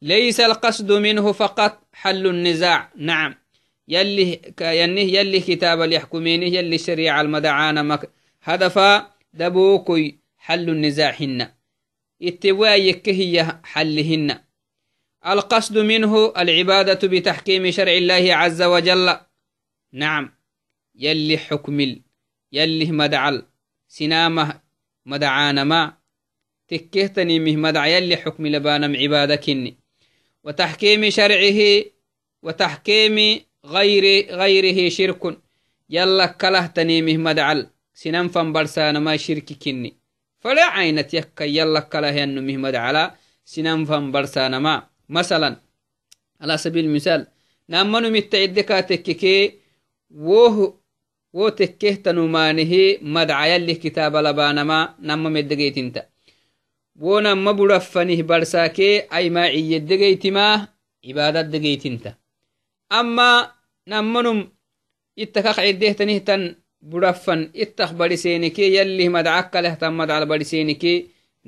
ليس 0.02 0.40
القصد 0.40 0.92
منه 0.92 1.32
فقط 1.32 1.88
حل 1.94 2.28
النزاع. 2.28 2.92
نعم. 2.96 3.36
يلي 3.88 4.42
ينه 4.62 5.02
يلي 5.02 5.40
كتاب 5.40 5.82
اليحكمينه 5.82 6.46
يلي 6.46 6.78
شريعة 6.78 7.22
المدعانا 7.22 7.82
مك 7.82 8.12
هدفا 8.44 9.14
دبوكي 9.34 10.18
حل 10.38 10.70
النزاع 10.70 11.16
هن. 11.20 11.52
اتوايك 12.22 13.10
هي 13.10 13.60
حلهن 13.64 14.40
القصد 15.28 15.78
منه 15.78 16.34
العبادة 16.38 17.08
بتحكيم 17.08 17.72
شرع 17.72 17.92
الله 17.92 18.36
عز 18.36 18.62
وجل. 18.62 19.18
نعم. 19.94 20.34
يلي 20.96 21.38
حكمل 21.38 22.02
يلي 22.52 22.92
مدعل. 22.92 23.46
سنامه 23.88 24.60
مدعانا 25.06 25.64
ما. 25.64 25.94
تكهتني 26.68 27.40
مدع 27.40 27.86
يلي 27.86 28.18
حكم 28.18 28.48
لبانم 28.48 28.96
عبادكني 28.96 29.78
وتحكيم 30.44 31.10
شرعه 31.10 31.84
وتحكيم 32.44 33.40
غير 33.66 34.36
غيره 34.36 34.90
شرك. 34.90 35.38
يلا 35.90 36.26
كله 36.26 36.66
تنيمه 36.66 37.18
مدعل. 37.18 37.68
سنن 37.94 38.28
فنبرسان 38.28 38.98
ما 38.98 39.18
شرك 39.18 39.54
كني. 39.54 39.94
فلا 40.40 40.64
عينة 40.64 41.08
يكا 41.14 41.44
يلا 41.44 41.80
كله 41.80 42.08
ينمه 42.08 42.58
مدعلا. 42.58 43.16
فنبرسان 43.86 44.58
ما. 44.58 44.93
مثلا 45.18 45.50
على 46.42 46.58
سبيل 46.58 46.86
المثال 46.86 47.22
نامنو 47.70 48.10
متعدكا 48.10 48.80
تككي 48.90 49.38
ووه 50.12 50.84
wo 51.34 51.50
tekkehtanumanihi 51.50 53.02
madca 53.02 53.46
yalih 53.52 53.78
kitaaba 53.84 54.22
labanama 54.22 54.96
nama 55.00 55.30
meddegeytinta 55.36 56.02
wo 57.04 57.22
nama 57.22 57.54
burafanih 57.58 58.22
barsaake 58.30 59.10
aimaaciyyedegeytimah 59.10 60.70
cibaadad 61.02 61.50
degeytinta 61.54 62.10
amma 63.00 63.30
namanum 63.90 64.40
itta 65.24 65.42
cidehtanihtan 65.58 66.42
burafan 66.90 67.50
ittak 67.64 67.98
barisenike 67.98 68.70
yalih 68.78 69.10
madcakalehtan 69.10 69.94
madcal 70.00 70.26
barisenike 70.32 70.94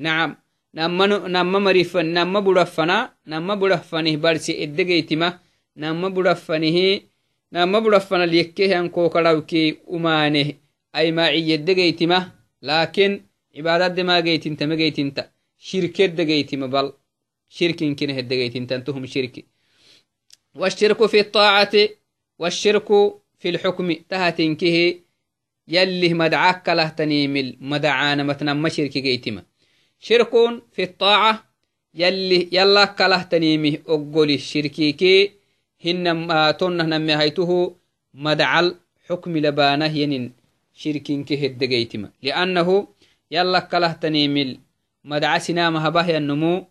nacam 0.04 0.32
nama 0.76 1.60
marifan 1.60 2.06
nama 2.14 2.42
burafana 2.42 3.14
nama 3.26 3.56
burafanih 3.56 4.18
barse 4.18 4.54
eddegeytima 4.64 5.40
nama 5.76 6.10
burafanihi 6.10 7.04
nama 7.52 7.82
burafanal 7.82 8.34
yekkehan 8.34 8.90
kokarawke 8.90 9.78
umaneh 9.88 10.56
aimaaciyyedegeytima 10.94 12.32
lakin 12.62 13.24
cibaadademageytinta 13.54 14.68
megeytinta 14.68 15.22
shirkedegeytima 15.58 16.68
bal 16.68 16.92
shirkinkinehedegeytintantuhum 17.50 19.06
shirki 19.08 19.46
والشرك 20.56 21.06
في 21.06 21.20
الطاعة 21.20 21.74
والشرك 22.40 22.88
في 23.40 23.50
الحكم 23.50 23.94
تهتنكه 24.10 24.96
يلي 25.68 26.14
مدعاك 26.14 26.70
له 26.70 26.90
تنيمل 26.90 27.58
شرك 30.00 30.34
شرك 30.34 30.62
في 30.72 30.84
الطاعة 30.84 31.44
يلي 31.94 32.50
يلا 32.52 32.86
كله 32.86 33.22
تنيمه 33.24 33.78
أقول 33.88 34.32
الشركيكي 34.32 35.32
هن 35.86 36.28
تنه 36.60 36.84
نمي 36.84 37.16
هيته 37.16 37.76
مدعل 38.14 38.76
حكم 39.10 39.38
لبانه 39.38 39.86
ينين 39.86 40.34
شركين 40.74 41.24
كهد 41.24 41.64
جيتما 41.64 42.10
لأنه 42.24 42.88
يلا 43.32 43.60
كله 43.60 43.92
تنيمل 43.92 44.60
مدع 45.04 45.38
سنام 45.38 45.78
هبه 45.78 46.18
النمو 46.18 46.66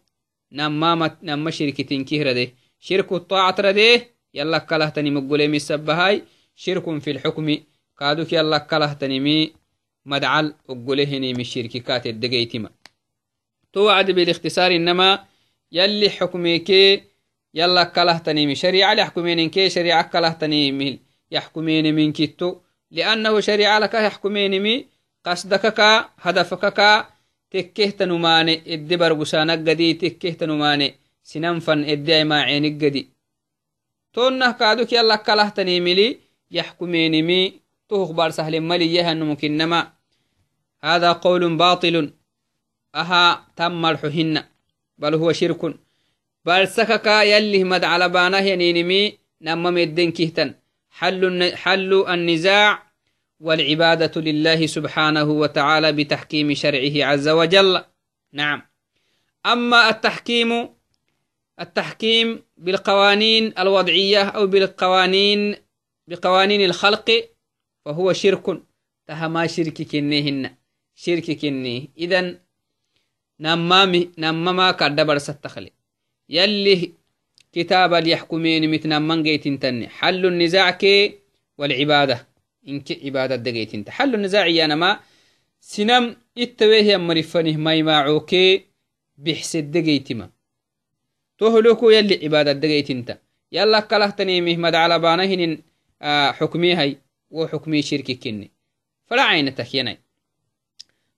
نما 0.53 1.17
نما 1.23 1.51
شركتين 1.51 2.05
كهرده 2.05 2.49
شرك 2.81 3.13
الطاعة 3.13 3.55
رده 3.59 4.07
يلا 4.35 4.59
كله 4.59 4.89
تنمي 4.89 5.25
توعد 13.75 14.11
بالاختصار 14.11 14.71
إنما 14.77 15.25
يلي 15.73 16.11
حكمي 16.11 16.59
كي 16.59 17.03
يلا 17.55 17.85
كله 17.85 18.19
تنيمي 18.19 18.55
شريعة 18.55 18.95
لحكمين 18.95 19.51
كي 19.51 19.71
شريعة 19.71 20.03
كله 20.13 20.33
تنيمي 20.43 20.99
يحكمين 21.31 21.95
من 21.95 22.13
كتو 22.13 22.57
لأنه 22.91 23.41
شريعة 23.41 23.79
لك 23.79 23.95
يحكمين 23.95 24.63
مي 24.63 24.87
قصدك 25.25 25.75
كا 25.75 26.09
هدفك 26.19 26.73
كا 26.75 27.07
تكيه 27.51 27.91
تنماني 27.91 28.75
إدي 28.75 28.97
برغسانك 28.97 29.59
قدي 29.69 29.95
تكيه 29.95 30.33
تنماني 30.33 30.95
سننفن 31.25 31.85
إدي 31.85 32.25
ما 32.25 32.43
عينك 32.43 32.85
قدي. 32.85 33.09
تونه 34.13 34.53
كادوك 34.53 34.93
يلا 34.93 35.17
كله 35.17 35.49
تنيملي 35.49 36.19
يحكمين 36.51 37.25
مي. 37.27 37.61
توخ 37.89 38.11
بار 38.11 38.31
سهل 38.31 38.61
ملي 38.61 38.95
يهن 38.95 39.23
ممكنما 39.23 39.93
هذا 40.85 41.13
قول 41.13 41.57
باطل. 41.57 42.13
أها 42.95 43.47
تم 43.57 43.87
الحهن 43.87 44.45
بل 44.99 45.15
هو 45.15 45.33
شرك. 45.33 45.75
بل 46.45 46.69
سكك 46.69 47.07
يلي 47.07 47.65
مد 47.65 47.85
على 47.85 48.09
بانه 48.09 48.39
ينينمي 48.39 49.19
نما 49.41 49.71
مدين 49.71 50.13
كهتن. 50.13 50.55
حل, 50.91 51.57
حل 51.57 52.05
النزاع. 52.09 52.95
والعبادة 53.41 54.21
لله 54.21 54.67
سبحانه 54.67 55.25
وتعالى 55.25 55.93
بتحكيم 55.93 56.55
شرعه 56.55 57.05
عز 57.11 57.29
وجل. 57.29 57.85
نعم. 58.33 58.63
أما 59.47 59.89
التحكيم 59.89 60.69
التحكيم 61.61 62.43
بالقوانين 62.57 63.53
الوضعية 63.59 64.23
أو 64.23 64.47
بالقوانين 64.47 65.57
بقوانين 66.09 66.65
الخلق 66.65 67.29
فهو 67.85 68.13
شرك. 68.13 68.63
تهما 69.07 69.47
شرك 69.47 69.83
كنيهن. 69.83 70.51
شرك 70.95 71.31
كنيه. 71.31 71.89
إذن 71.99 72.39
نمما 73.45 74.71
كدبر 74.73 75.19
ستخلي 75.19 75.71
يلي 76.29 76.93
كتاب 77.53 77.95
اليحكمين 77.95 78.71
متنمن 78.71 79.23
جيتين 79.23 79.59
تني. 79.59 79.89
حل 79.89 80.27
النزاع 80.27 80.71
كي 80.71 81.19
والعبادة. 81.59 82.27
إنك 82.69 83.05
عبادة 83.05 83.37
دقيتين 83.37 83.85
حل 83.91 84.15
النزاع 84.15 84.47
يانا 84.47 84.75
ما 84.75 85.01
سنم 85.61 86.17
اتويه 86.39 86.97
مرفنه 86.97 87.57
ما 87.57 87.75
يماعوكي 87.75 88.65
بحسد 89.19 89.71
دقيتما 89.71 90.31
تهلكو 91.39 91.91
يلي 91.91 92.25
عبادة 92.25 92.53
دقيتين 92.53 93.05
يلا 93.53 93.81
كلهتني 93.81 94.41
مهمد 94.41 94.75
على 94.75 94.99
بانهن 94.99 95.59
آه 96.03 96.33
حكمي 96.33 96.75
هاي 96.75 96.99
وحكمي 97.31 97.83
شركي 97.83 98.15
كني. 98.15 98.51
فلا 99.07 99.23
عينتك 99.23 99.75
يناي 99.75 99.99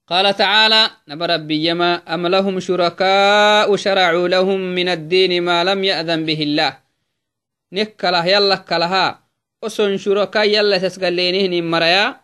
قال 0.06 0.36
تعالى 0.36 0.90
نبرب 1.08 1.50
يما 1.50 2.14
أم 2.14 2.26
لهم 2.26 2.60
شركاء 2.60 3.76
شرعوا 3.76 4.28
لهم 4.28 4.60
من 4.60 4.88
الدين 4.88 5.42
ما 5.42 5.64
لم 5.64 5.84
يأذن 5.84 6.24
به 6.24 6.42
الله. 6.42 6.78
نكله 7.72 8.26
يلا 8.26 8.56
كلها 8.56 9.22
أسن 9.64 9.96
شركاء 9.96 10.44
يلا 10.46 10.78
تسقلينهن 10.78 11.64
مريا 11.64 12.20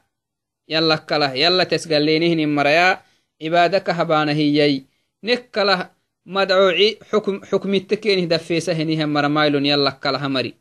يلا 0.68 0.96
كله 0.96 1.32
يلا 1.32 1.64
تسقلينهن 1.64 2.54
مريا 2.54 3.02
عبادك 3.42 3.90
هبانه 3.90 4.32
هي 4.32 4.82
نكله 5.24 5.90
مدعوعي 6.26 6.98
حكم 7.10 7.44
حكم 7.44 7.74
التكين 7.74 8.28
دفيسه 8.28 8.72
هنيهم 8.72 9.12
مرمايل 9.12 9.66
يلا 9.66 9.90
كلها 9.90 10.28
مري 10.28 10.54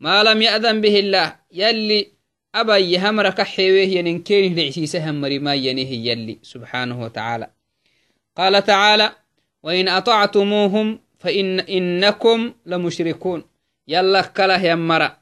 ما 0.00 0.22
لم 0.22 0.42
يأذن 0.42 0.80
به 0.80 0.98
الله. 0.98 1.36
يلي 1.52 2.19
أبا 2.54 2.76
يهمر 2.76 3.30
كحيوه 3.30 3.88
ينكين 3.96 4.56
لعسيسها 4.56 5.12
مريما 5.12 5.54
ينيه 5.54 6.10
يلي 6.10 6.38
سبحانه 6.42 7.02
وتعالى. 7.02 7.50
قال 8.36 8.64
تعالى 8.64 9.12
وإن 9.62 9.88
أطعتموهم 9.88 11.00
فإن 11.18 11.60
إنكم 11.60 12.52
لمشركون. 12.66 13.44
يلا 13.88 14.22
كله 14.22 14.64
يمرا 14.64 15.16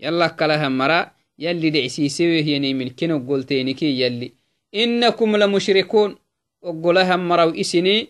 يلا 0.00 0.28
كله 0.28 0.64
يمرا 0.64 1.10
يلي 1.38 1.70
لعسيسوه 1.70 2.26
يني 2.26 2.74
من 2.74 2.88
كنو 2.88 3.18
قلتينكي 3.28 4.00
يلي. 4.00 4.32
إنكم 4.74 5.36
لمشركون. 5.36 6.16
وقلها 6.62 7.16
مرا 7.16 7.44
وإسني 7.44 8.08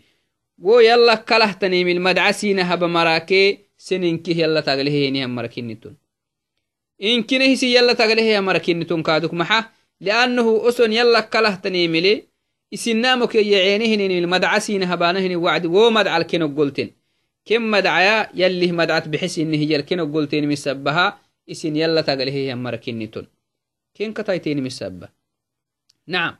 wo 0.58 0.80
yalla 0.80 1.16
kalahtanimil 1.16 2.00
madcasina 2.00 2.64
haba 2.64 2.88
maraake 2.88 3.60
seninkih 3.76 4.38
yalla 4.38 4.62
tagleheyenihan 4.62 5.30
marakinitun 5.30 5.96
inkine 6.98 7.48
hisi 7.48 7.72
yalla 7.72 7.94
tagleheya 7.94 8.42
marakinitun 8.42 9.02
kaaduk 9.02 9.32
maxa 9.32 9.70
liannahu 10.00 10.66
oson 10.68 10.92
yalla 10.92 11.22
kalahtanimile 11.22 12.24
isinamokeyeceenihinimil 12.70 14.26
madcasina 14.26 14.86
habanahini 14.86 15.36
wacdi 15.36 15.68
wo 15.68 15.90
madcal 15.90 16.24
kenogolten 16.24 16.88
ken 17.44 17.62
madcaya 17.62 18.30
yallih 18.34 18.72
madcat 18.72 19.08
bixisinihi 19.08 19.72
yal 19.72 19.84
kenogolten 19.88 20.46
misabaha 20.46 21.18
isin 21.46 21.76
yalla 21.76 22.02
tagleheya 22.02 22.56
marakinitun 22.56 23.26
ken 23.96 24.14
kataiteni 24.14 24.60
misaba 24.60 25.08
نعم 26.06 26.36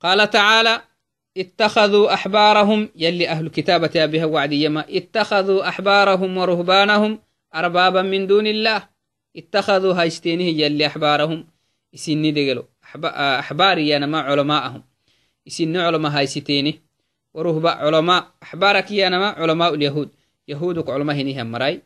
قال 0.00 0.30
تعالى 0.30 0.82
اتخذوا 1.36 2.14
أحبارهم 2.14 2.88
يلي 2.96 3.28
أهل 3.28 3.48
كتابة 3.48 3.90
أبيها 4.04 4.24
وعدي 4.24 4.64
يما 4.64 4.84
اتخذوا 4.96 5.68
أحبارهم 5.68 6.36
ورهبانهم 6.38 7.18
أربابا 7.54 8.02
من 8.02 8.26
دون 8.26 8.46
الله. 8.46 8.88
اتخذوا 9.36 9.94
هايستينه 9.94 10.42
يلي 10.42 10.86
أحبارهم. 10.86 11.46
يسني 11.92 12.30
دقلو 12.32 12.64
أحباري 13.04 13.96
أنا 13.96 14.06
ما 14.06 14.20
علماءهم. 14.20 14.82
يسني 15.46 15.78
علماء 15.78 16.12
هايستينه. 16.12 16.74
ورهبا 17.34 17.70
علماء 17.70 18.26
أحبارك 18.42 18.92
أنا 18.92 19.18
ما 19.18 19.26
علماء 19.26 19.74
اليهود. 19.74 20.08
يهودك 20.48 20.90
علماء 20.90 21.16
هني 21.16 21.42
هم 21.42 21.52
مراي. 21.52 21.82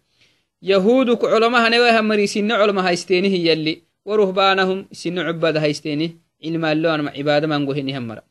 يهودك 0.62 1.24
علماء 1.24 1.68
هنوي 1.68 1.90
هم 1.98 2.08
مري 2.08 2.26
سن 2.26 2.52
علماء 2.52 2.84
هايستينه 2.88 3.28
يلي. 3.28 3.82
ورهبانهم. 4.04 4.86
سن 4.92 5.18
عباد 5.18 5.56
هايستينه. 5.56 6.10
علم 6.44 6.64
الله 6.64 6.94
أنا 6.94 7.10
عبادة 7.10 7.46
من 7.46 7.68
هني 7.78 7.98
هم 7.98 8.08
مراي. 8.08 8.22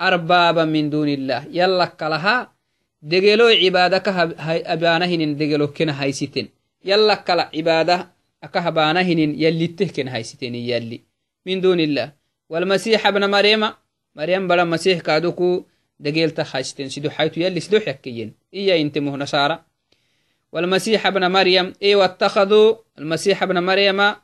أربابا 0.00 0.64
من 0.64 0.90
دون 0.90 1.08
الله. 1.08 1.46
يلا 1.50 1.84
كلها. 1.84 2.56
دجلو 3.02 3.46
عبادك 3.46 4.08
أبانهن 4.74 5.36
دجلو 5.36 5.66
كنا 5.66 6.02
هايستين. 6.02 6.55
يلا 6.86 7.14
كلا 7.14 7.50
عبادة 7.54 8.08
أكهبانهن 8.42 9.18
يلي 9.18 9.66
تهكن 9.66 10.08
هايستين 10.08 10.54
يلي. 10.54 11.00
من 11.46 11.60
دون 11.60 11.80
الله. 11.80 12.12
والمسيح 12.48 13.06
ابن 13.06 13.30
مريم 13.30 13.70
مريم 14.14 14.48
بلا 14.48 14.64
مسيح 14.64 15.00
كادوكو 15.00 15.64
دجيل 16.00 16.30
تخايستين 16.30 16.88
سيدو 16.88 17.10
حيث 17.10 17.38
يلي 17.38 17.60
سيدو 17.60 17.80
حكيين. 17.80 18.34
إيا 18.54 18.80
انتمه 18.80 19.16
نصارى 19.16 19.64
والمسيح 20.52 21.06
ابن 21.06 21.30
مريم 21.30 21.72
إي 21.82 21.94
واتخذوا 21.94 22.74
المسيح 22.98 23.42
ابن 23.42 23.62
مريم 23.62 24.14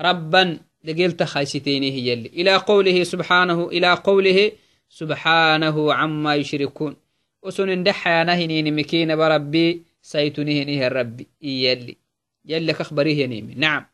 ربا 0.00 0.58
دجيل 0.84 1.12
تخايستين 1.12 1.84
يلي. 1.84 2.28
إلى 2.28 2.56
قوله 2.56 3.04
سبحانه 3.04 3.68
إلى 3.68 3.92
قوله 3.92 4.52
سبحانه 4.88 5.94
عما 5.94 6.34
يشركون. 6.34 6.96
وسن 7.42 7.82
دحيانهنين 7.82 8.76
مكين 8.76 9.16
بربي 9.16 9.89
سيتنهنه 10.02 10.86
الرب 10.86 11.26
يلي 11.42 11.96
يلي 12.44 12.72
كخبريه 12.72 13.26
نيمي 13.26 13.54
نعم. 13.54 13.86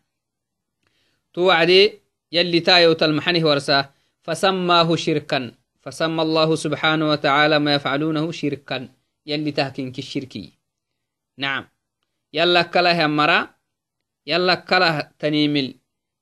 توعدي 1.34 2.00
يلي 2.32 2.60
تايو 2.60 2.92
تلمحنه 2.92 3.46
ورساه 3.46 3.94
فسماه 4.22 4.96
شركا. 4.96 5.52
فسمى 5.80 6.22
الله 6.22 6.54
سبحانه 6.54 7.10
وتعالى 7.10 7.58
ما 7.58 7.74
يفعلونه 7.74 8.32
شركا. 8.32 8.88
يلي 9.26 9.52
تهكين 9.52 9.92
كالشركي. 9.92 10.52
نعم. 11.38 11.68
يلا 12.32 12.62
كله 12.62 13.06
مرا 13.06 13.48
يلا 14.26 14.54
كله 14.54 15.10
تنيمل. 15.18 15.74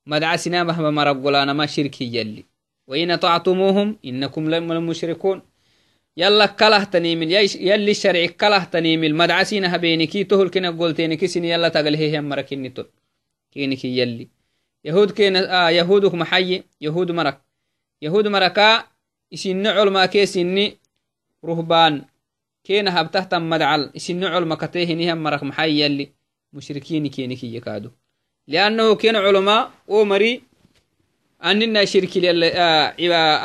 مدعى 0.07 0.39
سنامه 0.39 0.91
مرقلانا 0.91 1.53
ما 1.53 1.67
شركي 1.67 2.05
يلي. 2.17 2.45
وإن 2.87 3.11
أطعتموهم 3.11 3.99
إنكم 4.05 4.51
لمشركون 4.51 5.43
يلا 6.17 6.47
كله 6.47 6.85
تنيمل 6.85 7.33
يلي 7.33 7.91
الشرع 7.91 8.27
كله 8.27 8.65
تنيمل 8.65 9.15
مدعسين 9.15 9.65
هبينكي 9.65 10.25
تهل 10.25 10.49
كنا 10.49 10.71
قلتينكي 10.71 11.27
سن 11.27 11.45
يلا 11.45 11.69
تقله 11.69 12.19
هم 12.19 12.29
مركيني 12.29 12.69
تل 12.69 12.87
كينكي 13.53 13.99
يلي. 13.99 14.29
يهود 14.85 15.11
كين 15.11 15.37
آه 15.37 15.71
يهودك 15.71 16.15
محي 16.15 16.63
يهود 16.81 17.11
مرك. 17.11 17.41
يهود 18.03 18.29
مركا 18.29 18.85
إسن 19.35 19.67
علما 19.67 20.07
كيسني 20.07 20.77
رهبان. 21.45 22.05
كين 22.65 22.89
هبته 22.89 23.39
مدعل 23.39 23.91
إسن 23.97 24.25
علما 24.25 24.55
كتيه 24.55 24.95
نهم 24.95 25.23
مرك 25.23 25.43
محي 25.43 25.85
يلي. 25.85 26.13
مشركين 26.53 27.07
كينكي 27.07 27.55
يكادو. 27.57 27.91
لأنه 28.49 28.95
كين 28.95 29.17
علماء 29.17 29.71
ومري 29.89 30.43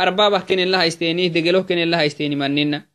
أربابه 0.03 0.39
كن 0.39 0.59
الله 0.59 0.87
استيني 0.87 1.29
دقلوه 1.29 1.61
كن 1.61 1.77
الله 1.77 2.05
استيني 2.05 2.35
مننا. 2.35 2.85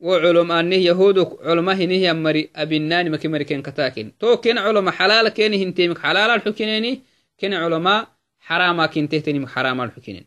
وعلم 0.00 0.52
أنه 0.52 0.76
يهود 0.76 1.38
علماء 1.42 1.74
هنه 1.74 1.94
يمري 1.94 2.50
أبناني 2.56 3.10
مكي 3.10 3.28
مريكين 3.28 3.62
كتاكين 3.62 4.18
تو 4.18 4.36
كن 4.36 4.58
علماء 4.58 4.94
حلال 4.94 5.28
كن 5.28 5.54
هنتيمك 5.54 5.98
حلال 5.98 6.30
الحكينيني. 6.30 7.02
كن 7.40 7.54
علماء 7.54 8.08
حراما 8.40 8.86
كن 8.86 9.08
تهتني 9.08 9.46
حرام 9.46 9.80
الحكينين. 9.80 10.26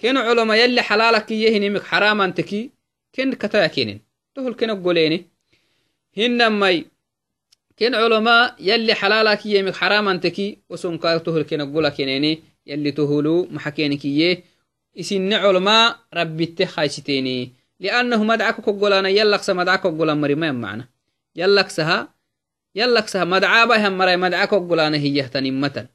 كن 0.00 0.16
علماء 0.16 0.56
يلي 0.56 0.82
حلالك 0.82 1.30
يهني 1.30 1.80
حراما 1.80 2.30
تكي 2.30 2.70
كن 3.14 3.32
كتاكين 3.32 4.00
تهل 4.34 4.54
كن 4.54 4.82
قوليني. 4.82 5.26
هنمي 6.18 6.84
ken 7.80 7.92
culama 7.92 8.56
yalli 8.58 8.94
xalaalakiyemik 9.00 9.74
xaramanteki 9.80 10.46
wasonkaatohulkenagula 12.66 12.72
kenene 12.72 12.72
yalli 12.72 12.92
tohulu 12.92 13.46
maxakenikiye 13.50 14.44
isinne 14.94 15.36
culama 15.38 15.98
rabbitte 16.12 16.64
haysiteni 16.64 17.54
liannahu 17.80 18.24
madca 18.24 18.52
kokogolana 18.52 19.08
yallaksa 19.10 19.54
madca 19.54 19.78
kogolan 19.78 20.18
marimayan 20.18 20.58
macna 20.58 20.84
yallaksaha 21.34 22.08
yallaksaha 22.74 23.24
madcaabahan 23.24 23.94
maray 23.94 24.16
madca 24.16 24.46
kogolana 24.50 24.98
hiyahtanimmatan 24.98 25.86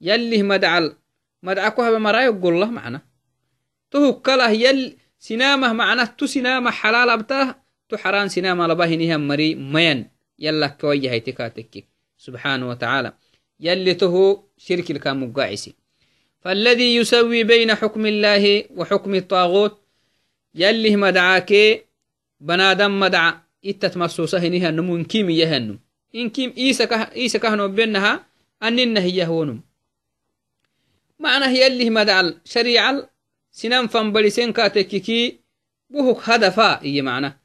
yallih 0.00 0.42
madcal 0.42 0.96
madca 1.42 1.70
kohaba 1.70 1.98
marayogollah 1.98 2.70
macna 2.72 2.98
tohukkalah 3.90 4.50
yal 4.50 4.98
sinamah 5.18 5.72
macnah 5.72 6.08
tu 6.18 6.26
sinamah 6.26 6.74
xalaalabtah 6.74 7.54
tu 7.88 7.94
xaraan 7.94 8.28
sinama 8.28 8.66
labahinihan 8.66 9.22
mari 9.22 9.54
mayan 9.54 10.10
يلا 10.38 10.66
كوية 10.66 11.10
هي 11.10 11.20
تكاتك 11.20 11.88
سبحانه 12.16 12.68
وتعالى 12.68 13.12
يلي 13.60 13.94
تهو 13.94 14.42
شرك 14.58 14.90
الكامقاعسي 14.90 15.74
فالذي 16.40 16.96
يسوي 16.96 17.44
بين 17.44 17.74
حكم 17.74 18.06
الله 18.06 18.64
وحكم 18.76 19.14
الطاغوت 19.14 19.80
يلي 20.54 20.96
مدعاك 20.96 21.52
بنادم 22.40 23.00
مدعى 23.00 23.34
إتت 23.64 23.96
مسوسة 23.96 24.38
هنها 24.38 24.70
نمو 24.70 25.04
كيم 25.04 25.30
يهنم 25.30 25.78
إن 26.14 26.30
كيم 26.30 26.54
إيسا 26.58 26.84
كه 26.84 27.02
إيسا 27.16 27.38
كهنو 27.38 27.68
بينها 27.68 28.26
أننا 28.62 29.00
هي 29.00 29.26
هونم 29.26 29.60
معنى 31.18 31.44
هي 31.44 31.66
اللي 31.66 31.90
مدعى 31.90 32.34
شريعة 32.44 33.10
سنان 33.50 33.86
فنبلسين 33.86 34.52
كاتككي 34.52 35.40
بوهك 35.90 36.28
هدفا 36.28 36.82
إيه 36.82 37.02
معنى 37.02 37.40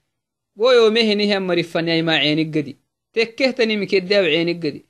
ويومه 0.56 1.13
نهي 1.13 1.39
مرفن 1.39 1.88
يا 1.88 2.02
ما 2.02 2.15
عينك 2.15 2.58
قدي. 2.58 2.78
تكهتني 3.13 3.78
مكداو 3.78 4.24
عينك 4.24 4.65
قدي. 4.65 4.86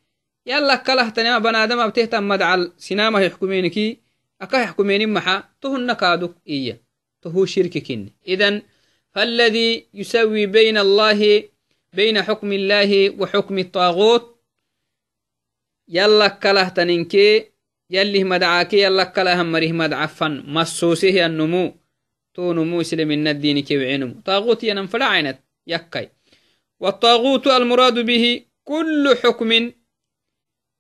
يلا 0.46 0.76
كلهتني 0.76 1.30
ما 1.32 1.40
بنادم 1.40 1.80
ابتهتم 1.80 2.28
مدعل. 2.28 2.72
سينما 2.78 3.20
يحكمينكي 3.20 4.00
أكا 4.42 4.58
يحكمين 4.58 5.14
محا. 5.14 5.44
تهن 5.62 5.94
كادوك 5.94 6.36
إيا 6.50 6.78
تهو 7.22 7.46
شرككين 7.46 8.14
إذن 8.28 8.62
فالذي 9.12 9.88
يسوي 9.94 10.46
بين 10.46 10.78
الله 10.78 11.44
بين 11.94 12.22
حكم 12.24 12.54
الله 12.54 13.10
وحكم 13.10 13.60
الطاغوت 13.60 14.42
يلا 15.88 16.28
كلهتنينكي 16.28 17.46
يلي 17.90 18.24
مدعاكي 18.24 18.82
يلا 18.82 19.04
كلهم 19.04 19.52
مريه 19.52 19.72
مدعفن 19.72 20.44
مسوسه 20.48 21.26
النمو 21.26 21.74
تو 22.34 22.54
نمو 22.54 22.84
سلم 22.84 23.28
الدين 23.28 23.60
كي 23.60 23.78
وعينمو 23.78 24.22
طاغوت 24.26 24.64
ينفع 24.64 25.04
عينت. 25.04 25.40
يكاي. 25.68 26.10
والطاغوت 26.80 27.48
المراد 27.48 28.00
به 28.00 28.42
كل 28.64 29.18
حكم 29.24 29.72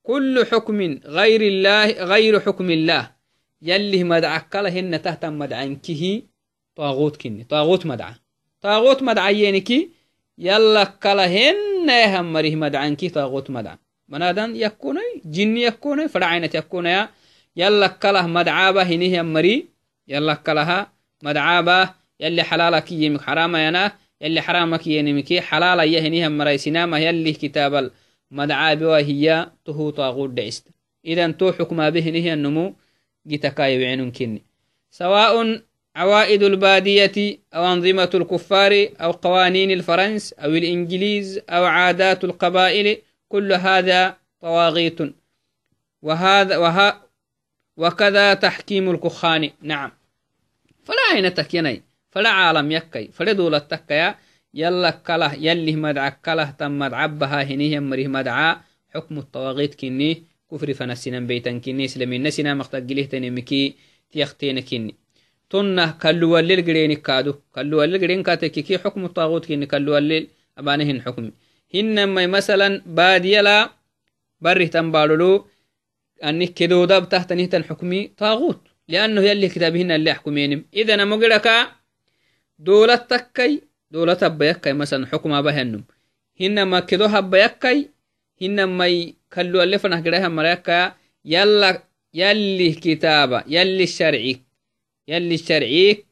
كل 0.04 0.46
حكم 0.52 0.82
غير 1.06 1.42
الله 1.42 1.92
غير 1.92 2.40
حكم 2.40 2.72
الله. 2.72 3.12
يلي 3.62 4.04
مدعك 4.04 4.56
هن 4.56 5.02
تحت 5.02 5.26
مدعنكه 5.26 6.22
طاغوت 6.76 7.22
كني 7.22 7.44
طاغوت 7.44 7.86
مدعى 7.86 8.14
طاغوت 8.62 9.04
مدعينك 9.04 9.70
يلا 10.38 10.84
كلا 10.84 11.26
هن 11.28 11.90
يهم 11.90 12.34
مريه 12.34 12.56
مدعنكي 12.56 13.10
طاغوت 13.10 13.50
مدعى 13.50 13.78
منادن 14.10 14.56
يكون 14.56 14.98
جن 15.26 15.58
يكون 15.58 16.08
فرعينة 16.08 16.50
يكون 16.56 16.86
يا 16.86 17.10
يلا 17.56 17.88
كلا 17.88 18.22
مدعابة 18.22 18.84
هنيه 18.84 19.22
مري. 19.22 19.66
يلا 20.08 20.34
كلها 20.34 20.92
مدعابة 21.24 21.90
يلي 22.20 22.44
حلالك 22.44 22.92
يمك 22.92 23.22
حرام 23.22 23.56
ينا. 23.56 23.92
يلي 24.22 24.42
حرامك 24.42 24.88
ينمكي 24.88 25.42
حلالا 25.42 25.84
يهنيها 25.84 26.30
مريسناما 26.30 27.00
يلي 27.00 27.34
كتاب 27.34 27.92
المدعى 28.32 28.86
وهي 28.86 29.52
تهو 29.65 29.89
طاغوت 29.89 30.30
دعست 30.30 30.67
إذا 31.06 31.32
تو 31.32 31.52
حكما 31.52 31.89
به 31.89 32.10
نهي 32.10 32.34
النمو 32.34 32.76
جتكاي 33.26 33.84
وعنون 33.84 34.12
كني 34.12 34.41
سواء 34.91 35.62
عوائد 35.96 36.44
البادية 36.44 37.39
أو 37.54 37.74
أنظمة 37.74 38.10
الكفار 38.13 38.88
أو 39.02 39.12
قوانين 39.12 39.72
الفرنس 39.72 40.34
أو 40.34 40.50
الإنجليز 40.50 41.41
أو 41.50 41.65
عادات 41.65 42.24
القبائل 42.24 43.02
كل 43.30 43.54
هذا 43.54 44.17
طواغيت 44.39 45.00
وهذا 46.02 46.58
وها 46.58 47.04
وكذا 47.78 48.34
تحكيم 48.34 48.91
الكخان 48.91 49.52
نعم 49.62 49.91
فلا 50.84 51.13
عين 51.13 51.34
تكيني 51.34 51.84
فلا 52.12 52.30
عالم 52.30 52.72
يكي 52.72 53.08
فلا 53.08 53.32
دولة 53.32 53.58
تكيا 53.60 54.15
يلا 54.54 54.90
كله 54.90 55.34
يلي 55.34 55.76
مدعا 55.76 56.10
كله 56.10 56.52
تم 56.52 56.80
مدعبها 56.80 57.44
هنيه 57.44 57.80
مريه 57.80 58.08
مدعا. 58.08 58.62
حكم 58.94 59.18
الطواغيت 59.18 59.76
كني 59.76 60.24
كفر 60.52 60.74
فنسنا 60.74 61.20
بيتا 61.20 61.58
كني 61.58 61.88
سلمين 61.88 62.24
نسنا 62.24 62.54
مختقله 62.54 63.04
تنمكي 63.04 63.76
تيختين 64.12 64.60
كني. 64.60 64.96
تنه 65.50 65.92
كلو 65.92 66.38
الليل 66.38 66.62
قرين 66.68 66.94
كادو 66.94 67.34
كلو 67.56 67.84
الليل 67.84 68.02
قرين 68.02 68.24
كاتكي 68.24 68.78
حكم 68.78 69.06
الطاغوت 69.06 69.46
كني 69.46 69.66
كلو 69.66 69.98
الليل 69.98 70.28
أبانهن 70.58 71.02
حكمي. 71.02 71.32
هنما 71.76 72.28
مثلا 72.28 72.82
بادية 72.86 73.42
لا 73.42 73.70
بره 74.42 74.66
تنبالولو 74.66 75.48
أنك 76.24 76.54
كدو 76.54 76.86
داب 76.86 77.10
تحت 77.10 77.34
نهتن 77.34 77.64
حكمي 77.64 78.08
طاغوت. 78.18 78.60
لأنه 78.88 79.22
يلي 79.22 79.48
كتابهن 79.50 79.92
اللي 79.92 80.10
يحكمينم 80.10 80.66
إذا 80.74 80.96
نمقلك 80.96 81.50
دولة 82.60 82.96
تكي 82.96 83.62
حكم 85.06 85.41
بهنم 85.41 85.84
هنما 86.41 86.80
كدو 86.80 87.06
هبيكي 87.06 87.89
هنما 88.41 88.88
يكلو 88.88 89.63
اللي 89.63 89.80
فنه 89.80 90.04
قريها 90.04 90.27
مريكا 90.27 90.95
يلا 91.25 91.84
يلي 92.13 92.71
كتابة 92.73 93.43
يلي 93.47 93.84
الشرعي 93.84 94.41
يلي 95.08 95.36
الشرعي 95.36 96.06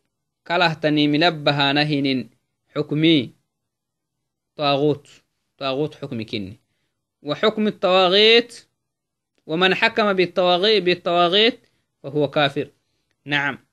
كلهتني 0.48 1.08
منبها 1.08 1.74
نهن 1.74 2.30
حكمي. 2.76 3.34
طاغوت 4.56 5.08
طاغوت 5.58 5.96
حكم 5.96 6.26
كني. 6.26 6.60
وحكم 7.22 7.68
الطواغيت 7.68 8.68
ومن 9.46 9.76
حكم 9.76 10.14
بالطواغيت 10.14 10.84
بالطواغيت 10.84 11.68
فهو 12.04 12.30
كافر. 12.30 12.72
نعم. 13.26 13.69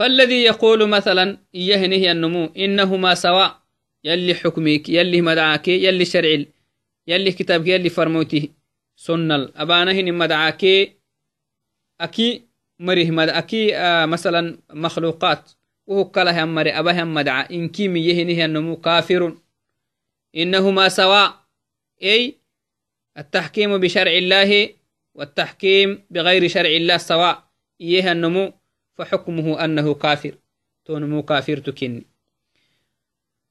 فالذي 0.00 0.42
يقول 0.42 0.88
مثلا 0.88 1.38
نهي 1.54 2.12
النمو 2.12 2.44
إنهما 2.56 3.14
سواء 3.14 3.62
يلي 4.04 4.34
حكمك 4.34 4.88
يلي 4.88 5.20
مدعاك 5.20 5.68
يلي 5.68 6.04
شرع 6.04 6.44
يلي 7.06 7.32
كتابك 7.32 7.68
يلي 7.68 7.90
فرموته 7.90 8.48
سنة 8.96 9.48
أبانهن 9.56 10.14
مدعاك 10.14 10.64
أكي 12.00 12.42
مريه 12.80 13.10
مد 13.10 13.28
أكي 13.28 13.76
آه 13.76 14.06
مثلا 14.06 14.58
مخلوقات. 14.70 15.50
وهو 15.86 16.04
كله 16.04 16.44
مري 16.44 16.70
أبهم 16.70 17.14
مدعا. 17.14 17.50
إن 17.50 17.68
كيم 17.68 17.96
يهنه 17.96 18.44
النمو 18.44 18.76
كافر 18.76 19.36
إنهما 20.36 20.88
سواء. 20.88 21.44
أي؟ 22.02 22.36
التحكيم 23.18 23.78
بشرع 23.78 24.12
الله 24.12 24.68
والتحكيم 25.14 26.04
بغير 26.10 26.48
شرع 26.48 26.70
الله 26.70 26.96
سواء. 26.96 27.50
إيه 27.80 28.12
النمو. 28.12 28.59
فحكمه 29.00 29.64
أنه 29.64 29.94
كافر. 29.94 30.34
تونمو 30.84 31.22
كافر 31.22 31.56
تكني 31.58 32.06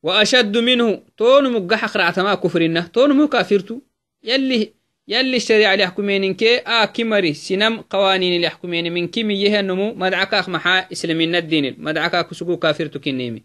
وأشد 0.04 0.58
منه 0.58 1.04
تونمو 1.18 1.68
قحق 1.68 1.98
رعتما 1.98 2.36
كفرنا 2.36 2.82
تونمو 2.82 3.28
كافرتو 3.28 3.80
يلي 4.24 4.74
يلي 5.08 5.38
الشريعة 5.38 5.74
اللي 5.74 5.84
يحكمين 5.84 6.34
كي 6.34 6.58
آ 6.58 6.86
كمري. 6.86 7.34
سنم 7.34 7.82
قوانين 7.82 8.36
اللي 8.36 8.48
يحكمين 8.48 8.94
من 8.94 9.08
كم 9.08 9.32
يه 9.32 9.60
النمو 9.60 9.94
مدعكا 9.94 10.50
محا 10.50 10.88
إسلامين 10.92 11.36
الدين. 11.36 11.76
مدعكا 11.78 12.22
كسقو 12.22 12.58
كافر 12.58 12.86
تكنيمي 12.86 13.44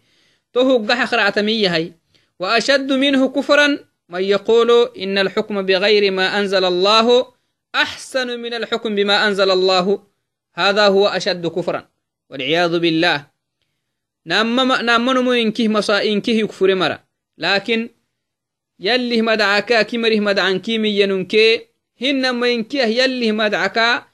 توهو 0.53 0.85
قحق 0.85 1.13
رعتمية 1.13 1.75
هاي. 1.75 1.93
وأشد 2.39 2.93
منه 2.93 3.29
كفرا 3.29 3.67
من 4.09 4.23
يقول 4.23 4.89
إن 4.97 5.17
الحكم 5.17 5.61
بغير 5.61 6.11
ما 6.11 6.39
أنزل 6.39 6.65
الله 6.65 7.33
أحسن 7.75 8.39
من 8.39 8.53
الحكم 8.53 8.95
بما 8.95 9.27
أنزل 9.27 9.51
الله. 9.51 10.03
هذا 10.53 10.87
هو 10.87 11.07
أشد 11.07 11.47
كفرا. 11.47 11.94
والعياذ 12.29 12.79
بالله. 12.79 13.27
نامنمو 14.25 15.33
إنكه 15.33 15.67
مصا 15.67 16.03
إنكه 16.03 16.31
يكفر 16.31 16.75
مرة 16.75 17.03
لكن 17.37 17.89
يلي 18.79 19.21
مدعكا 19.21 19.81
كمره 19.81 20.19
مدعن 20.19 20.59
كيمي 20.59 20.99
يننكي 20.99 21.61
هنما 22.01 22.47
إنكيه 22.47 22.83
يلي 22.83 23.31
مدعكا 23.31 24.05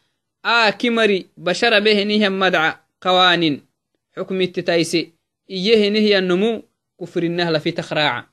آ 0.46 0.70
كمري 0.70 1.26
بشر 1.38 1.80
به 1.80 2.04
نهم 2.04 2.40
مدع 2.40 2.76
قوانين. 3.02 3.62
حكم 4.18 4.42
التتايسي. 4.42 5.12
إيه 5.50 5.90
نهي 5.90 6.18
النمو 6.18 6.64
كفر 7.02 7.24
النهل 7.24 7.60
في 7.60 7.72
تخراع. 7.72 8.30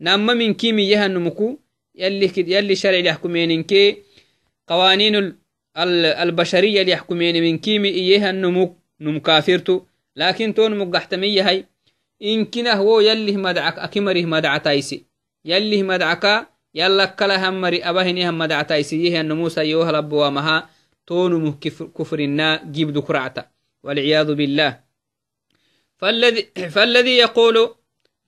نام 0.00 0.26
من 0.26 0.54
كيمي 0.54 0.88
يها 0.88 1.06
النمكو 1.06 1.58
يلي 1.94 2.32
يلي 2.36 2.74
شرع 2.74 2.98
يحكمين 2.98 3.50
إنكي. 3.50 3.96
قوانين 4.66 5.36
البشرية 5.76 6.80
اللي 6.80 6.92
يحكمين 6.92 7.42
من 7.42 7.58
كيمي 7.58 7.88
إيها 7.88 8.30
النمو 8.30 8.76
مدعك 13.36 13.78
أكمره 13.78 14.24
مدع 14.24 14.56
تايسي 14.56 15.06
يلي 15.44 15.82
مدعكا 15.82 16.46
يلا 16.74 17.04
كلا 17.04 17.48
همري 17.48 17.84
أبهني 17.84 18.28
هم 18.28 18.38
مدعتا 18.38 18.76
يسيه 18.76 19.20
أن 19.20 19.32
موسى 19.32 19.60
يوهل 19.60 19.94
أبوامها 19.94 20.70
تونمه 21.06 21.52
كفرنا 21.96 22.64
جيب 22.64 22.92
دكرعتا 22.92 23.48
والعياذ 23.82 24.34
بالله. 24.34 24.80
فالذي, 25.96 26.42
فالذي 26.74 27.16
يقول 27.16 27.74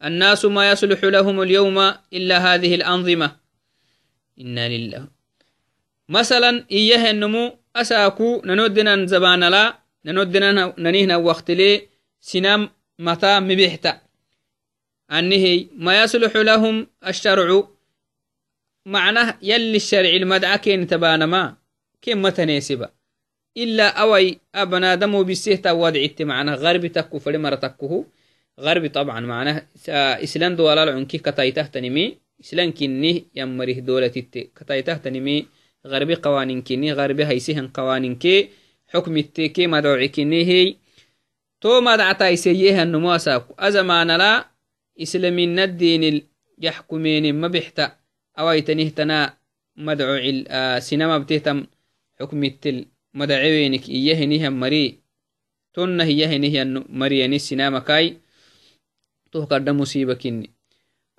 الناس 0.04 0.44
ما 0.44 0.70
يصلح 0.70 1.04
لهم 1.04 1.42
اليوم 1.42 1.78
إلا 2.12 2.36
هذه 2.38 2.74
الأنظمة. 2.74 3.36
إنا 4.40 4.68
لله. 4.68 5.08
مثلا 6.08 6.64
إياه 6.72 7.10
النمو 7.10 7.58
أساكو 7.76 8.42
ننودنا 8.44 9.06
زبان 9.06 9.44
لا 9.44 9.78
ننودنا 10.04 10.74
ننهنا 10.78 11.16
وقت 11.16 11.50
لي 11.50 11.88
سنام 12.20 12.70
متى 12.98 13.40
مبيحتا. 13.40 14.00
أنه 15.10 15.66
ما 15.72 16.02
يصلح 16.02 16.36
لهم 16.36 16.86
الشرع. 17.06 17.68
معناه 18.86 19.38
يلي 19.42 19.76
الشرع 19.76 20.08
المدعى 20.08 20.58
كين 20.58 20.86
تبان 20.86 21.24
ما 21.24 21.56
كم 22.02 22.22
متناسبة 22.22 22.88
إلا 23.56 23.88
أوي 23.88 24.40
أبنا 24.54 24.94
دمو 24.94 25.24
بسيهتا 25.24 25.72
وادعت 25.72 26.22
معناه 26.22 26.54
غرب 26.54 26.86
تكو 26.86 27.18
فلمر 27.18 27.54
تكوه. 27.54 28.06
غرب 28.60 28.90
طبعا 28.90 29.20
معناه 29.20 29.66
إسلام 30.24 30.56
دولا 30.56 30.82
العنكي 30.82 31.18
كتايته 31.18 31.62
تنمي 31.62 32.18
إسلام 32.40 32.74
كني 32.74 33.26
يمره 33.34 33.72
دولة 33.72 34.08
كتايته 34.56 34.94
تنمي 34.94 35.46
غربي 35.86 36.14
قوانين 36.14 36.62
كني 36.62 36.92
غربي 36.92 37.24
هيسهن 37.24 37.68
قوانين 37.68 38.14
كي. 38.14 38.48
حكم 38.88 39.20
كني 40.06 40.44
هي 40.44 40.76
تو 41.60 41.80
مدعتا 41.80 42.28
يسيها 42.28 42.82
النمواساكو 42.82 43.54
أزمان 43.58 44.16
لا 44.16 44.50
إسلامين 45.02 45.58
الدين 45.58 46.28
يحكمين 46.58 47.34
ما 47.34 47.48
بحتا 47.48 47.96
أويتنه 48.38 48.88
تنا 48.88 49.36
مدعو 49.76 50.16
سينما 50.78 51.18
بتهتم 51.18 51.66
حكم 52.20 52.44
التل 52.44 52.86
مدعوينك 53.14 53.88
إيه 53.88 54.24
نهم 54.26 54.60
مري. 54.60 54.98
تنه 55.74 56.04
إيه 56.04 56.62
نه 56.64 56.84
مري 56.88 57.18
يعني 57.18 57.38
سينما 57.38 57.78
كاي. 57.78 58.16
تهكر 59.32 59.72
مصيبة 59.72 60.14
كني 60.14 60.50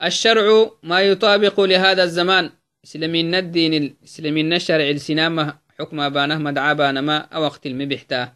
الشرع 0.03 0.71
ما 0.83 1.01
يطابق 1.01 1.59
لهذا 1.59 2.03
الزمان. 2.03 2.49
إسلامين 2.83 3.35
الدين 3.35 3.73
الإسلامين 3.73 4.53
الشرع 4.53 4.89
السينما 4.89 5.57
حكم 5.79 6.09
بانه 6.09 6.37
مدعى 6.37 6.75
بانما 6.75 7.17
أو 7.17 7.43
وقت 7.43 7.65
المبحتا 7.65 8.33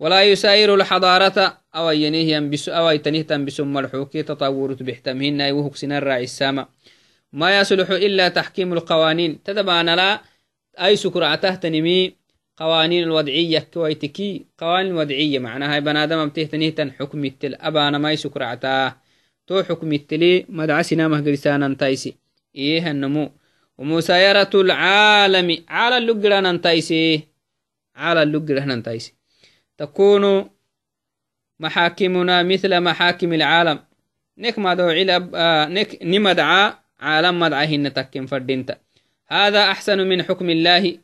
ولا 0.00 0.22
يساير 0.22 0.74
الحضارة 0.74 1.58
أو 1.74 1.90
ينيه 1.90 2.36
ينبس 2.36 2.68
أو 2.68 2.90
يتنهتم 2.90 3.44
بسم 3.44 3.78
الحوكي 3.78 4.22
تطور 4.22 4.74
بحتمهن 4.74 5.40
يوهك 5.40 5.76
سنرع 5.76 6.18
السامة. 6.18 6.66
ما 7.32 7.60
يصلح 7.60 7.90
إلا 7.90 8.28
تحكيم 8.28 8.72
القوانين. 8.72 9.42
تدبان 9.42 9.86
لا 9.94 10.20
أي 10.80 10.96
سكرعته 10.96 11.54
تنمي 11.54 12.14
قوانين 12.56 13.02
الوضعية 13.02 13.58
كويتكي. 13.58 14.46
قوانين 14.58 14.92
الوضعية 14.92 15.38
معناها 15.38 15.78
بنادم 15.78 16.28
بتهتنهتن 16.28 16.92
حكم 16.92 17.24
التل 17.24 17.54
أبانا 17.54 17.98
ما 17.98 18.12
يسكرعته 18.12 18.88
تو 19.46 19.62
حكم 19.62 19.92
التلي 19.92 20.46
مدعى 20.48 20.82
سنامه 20.82 21.20
قرسانا 21.24 21.74
تايسي 21.74 22.14
إيه 22.54 22.90
النمو 22.90 23.30
ومسايرة 23.78 24.50
العالم. 24.54 25.64
على 25.68 25.98
اللقران 25.98 26.60
تايسي 26.60 27.28
على 27.96 28.22
اللقران 28.22 28.82
تايسي 28.82 29.14
تكون 29.78 30.50
محاكمنا 31.60 32.42
مثل 32.42 32.80
محاكم 32.80 33.32
العالم. 33.32 33.78
نك 34.38 34.58
ما 34.58 34.74
دو 34.74 34.88
علب 34.88 35.30
آه 35.34 35.66
نك 35.66 35.98
نمدعى 36.02 36.72
عالم 37.00 37.40
مدعى 37.40 37.90
تكن 37.90 38.26
فردينتا. 38.26 38.76
هذا 39.28 39.70
أحسن 39.70 39.98
من 40.08 40.22
حكم 40.22 40.50
الله. 40.50 40.98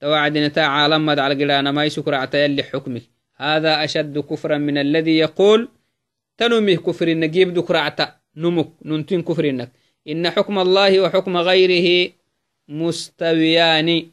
توعدنا 0.00 0.48
تا 0.48 0.60
عالم 0.60 1.06
مدعى 1.06 1.32
القرانا 1.32 1.70
ما 1.72 1.84
يسكر 1.84 2.14
عتيل 2.14 2.64
حكمك. 2.64 3.02
هذا 3.36 3.84
أشد 3.84 4.18
كفرا 4.18 4.58
من 4.58 4.78
الذي 4.78 5.18
يقول 5.18 5.68
تنمي 6.38 6.76
كفر 6.76 7.08
النجيب 7.08 7.54
دكرعتا 7.54 8.16
نمك 8.36 8.68
ننتين 8.84 9.22
كفر 9.22 9.48
إنك 9.48 9.72
إن 10.08 10.30
حكم 10.30 10.58
الله 10.58 11.00
وحكم 11.00 11.36
غيره 11.36 12.12
مستويان. 12.68 14.06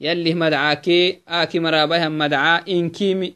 يلي 0.00 0.34
مدعاكي 0.34 1.18
آكي 1.28 1.58
مرابها 1.58 2.08
مدعا 2.08 2.64
إنكيمي. 2.68 3.34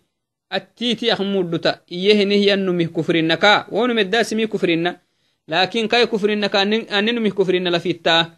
التيتي 0.53 1.13
أخمودتا 1.13 1.81
إيهنه 1.93 2.35
ينمي 2.35 2.87
كفرنكا 2.87 3.67
ونمي 3.73 4.01
الداسمي 4.01 4.47
كفرنا 4.47 5.01
لكن 5.49 5.89
كاي 5.89 6.07
كفرنكا 6.07 6.63
أننمي 6.99 7.31
كفرنا 7.31 7.69
لفيتا. 7.69 8.33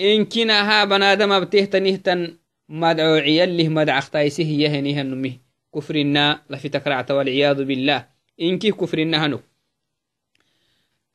إن 0.00 0.24
كنا 0.24 0.56
ها 0.68 0.84
بنادم 0.84 1.40
بتهتنهتن 1.40 2.36
مدعوعي. 2.68 3.44
اللي 3.44 3.68
مدع 3.68 3.98
اختايسه 3.98 4.44
يهنه 4.44 5.00
النمي 5.00 5.40
كفرنا 5.74 6.40
لفيتك 6.50 6.86
رعت 6.86 7.10
والعياذ 7.10 7.64
بالله. 7.64 8.06
إن 8.40 8.58
كي 8.58 8.70
كفرنا 8.70 9.26
هنو. 9.26 9.40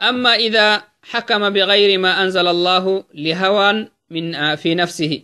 أما 0.02 0.34
إذا 0.36 0.84
حكم 1.04 1.50
بغير 1.50 2.00
ما 2.00 2.24
أنزل 2.24 2.48
الله 2.48 3.04
لهوى 3.14 3.88
من 4.10 4.56
في 4.56 4.76
نفسه. 4.76 5.24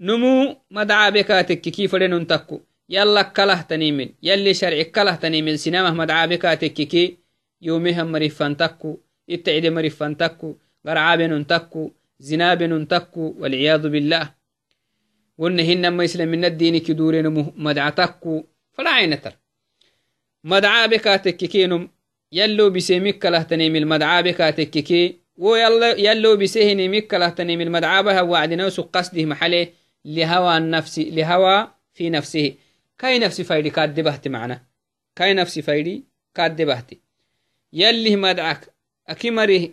نمو 0.00 0.56
مدعى 0.70 1.10
بكاتك 1.10 1.60
كيف 1.60 1.94
لننتكو 1.94 2.60
يلا 2.88 3.22
كله 3.22 3.60
تنيمن. 3.60 4.08
يلي 4.22 4.54
شرع 4.54 4.82
كله 4.82 5.14
تنيمن. 5.14 5.56
سينما 5.56 5.90
مدعى 5.90 6.28
بكاتك 6.28 6.72
كي 6.72 7.16
يومها 7.62 8.04
مريفان 8.04 8.56
تكو 8.56 8.98
اتعد 9.30 9.66
مريفان 9.66 10.16
تكو 10.16 10.56
غرعاب 10.86 11.46
تكو 11.48 11.90
زناب 12.18 12.88
تكو 12.88 13.34
والعياذ 13.38 13.88
بالله. 13.88 14.42
ونهن 15.38 15.88
ما 15.88 16.04
يسلم 16.04 16.28
من 16.28 16.44
الدين 16.44 16.78
كدورين 16.78 17.52
مدعى 17.56 17.90
تكو 17.90 18.44
فلا 18.72 18.90
عينتر 18.90 19.32
مدعى 20.44 20.88
بكاتك 20.88 21.36
كينم 21.36 21.88
يلو 22.32 22.70
بسيمك 22.70 23.18
كله 23.18 23.42
تنيم 23.42 23.76
المدعى 23.76 24.22
بكاتك 24.22 24.70
كي 24.70 25.16
ويلو 25.36 26.36
بسهني 26.36 26.88
مك 26.88 27.14
له 27.14 27.28
تنيم 27.28 27.60
المدعى 27.60 28.02
بها 28.02 28.22
وعدنا 28.22 28.64
قصده 28.68 29.24
محله 29.24 29.68
لهوى 30.04 30.56
النفس 30.56 30.98
لهوى 30.98 31.68
في 31.94 32.10
نفسه. 32.10 32.54
كاي 32.98 33.18
نفسي 33.18 33.44
فايدي 33.44 33.70
كاد 33.70 34.00
بهتي 34.00 34.28
معنا؟ 34.28 34.62
كاي 35.16 35.34
نفسي 35.34 35.62
فايدي 35.62 36.04
كاد 36.34 36.62
بهتي. 36.62 37.00
يلي 37.72 38.16
مدعك 38.16 38.74
أكمره 39.08 39.68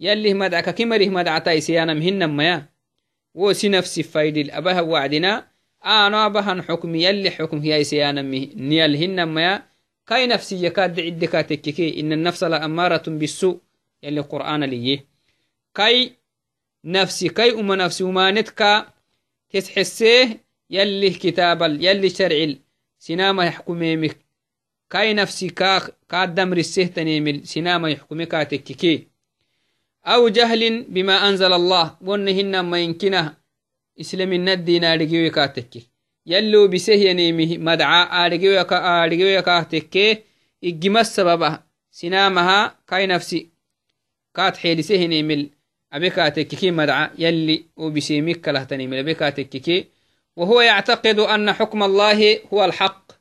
يلي 0.00 0.34
مدعك 0.34 0.68
أكمره 0.68 1.06
مدعتا 1.08 1.60
سيانا 1.60 1.94
مهنا 1.94 2.26
ميا. 2.26 2.66
وسي 3.34 3.68
نفسي 3.68 4.02
فايدي 4.02 4.40
الأبها 4.40 4.80
وعدنا 4.80 5.48
أنا 5.84 6.28
بهن 6.28 6.62
حكم 6.62 6.94
يلي 6.94 7.30
حكم 7.30 7.58
هي 7.58 7.84
سيانا 7.84 8.22
نيال 8.22 8.96
هنا 8.96 9.24
ميا. 9.24 9.62
كاي 10.08 10.26
نفسي 10.26 10.66
يكاد 10.66 11.00
عدك 11.00 11.32
تككي 11.32 12.00
إن 12.00 12.12
النفس 12.12 12.44
لأمارة 12.44 13.02
بالسوء 13.06 13.58
يلي 14.02 14.20
قرآن 14.20 14.64
ليه 14.64 15.06
كاي 15.74 16.12
نفسي 16.84 17.28
كاي 17.28 17.60
أم 17.60 17.72
نفسي 17.72 18.04
ومانتك 18.04 18.86
تسحسيه 19.50 20.44
يلي 20.70 21.10
كتاب 21.10 21.62
يلي 21.62 22.10
شرع 22.10 22.54
سينما 22.98 23.44
يحكميمك 23.44 24.18
كاي 24.90 25.14
نفسي 25.14 25.48
كا 25.48 25.88
كادم 26.08 26.54
رسيه 26.54 26.86
تنيمل 26.86 27.46
سينما 27.46 27.90
يحكمك 27.90 28.30
تككي. 28.30 29.06
أو 30.06 30.28
جهل 30.28 30.82
بما 30.82 31.28
أنزل 31.28 31.52
الله 31.52 31.96
ونهن 32.00 32.60
ما 32.60 32.78
ينكنه 32.80 33.36
إسلام 34.00 34.32
الندين 34.32 34.84
أرجوي 34.84 35.30
كاتكي 35.30 35.97
كا 38.62 39.04
أرجوي 39.04 39.42
كاتكي 39.42 40.18
إجمع 40.64 41.00
السبب 41.00 41.58
سينامها 41.90 42.78
كاي 42.88 43.06
نفسي 43.06 43.48
كات 44.34 44.56
حيلسه 44.56 44.94
ينيمل 44.94 45.50
أبكاتككي 45.92 46.70
مدعى 46.70 47.10
يلي 47.18 47.64
وبسيمك 47.76 48.40
كله 48.40 48.64
تنيمل 48.64 48.98
أبكاتككي 48.98 49.86
وهو 50.36 50.60
يعتقد 50.60 51.18
أن 51.18 51.52
حكم 51.52 51.82
الله 51.82 52.38
هو 52.52 52.64
الحق 52.64 53.12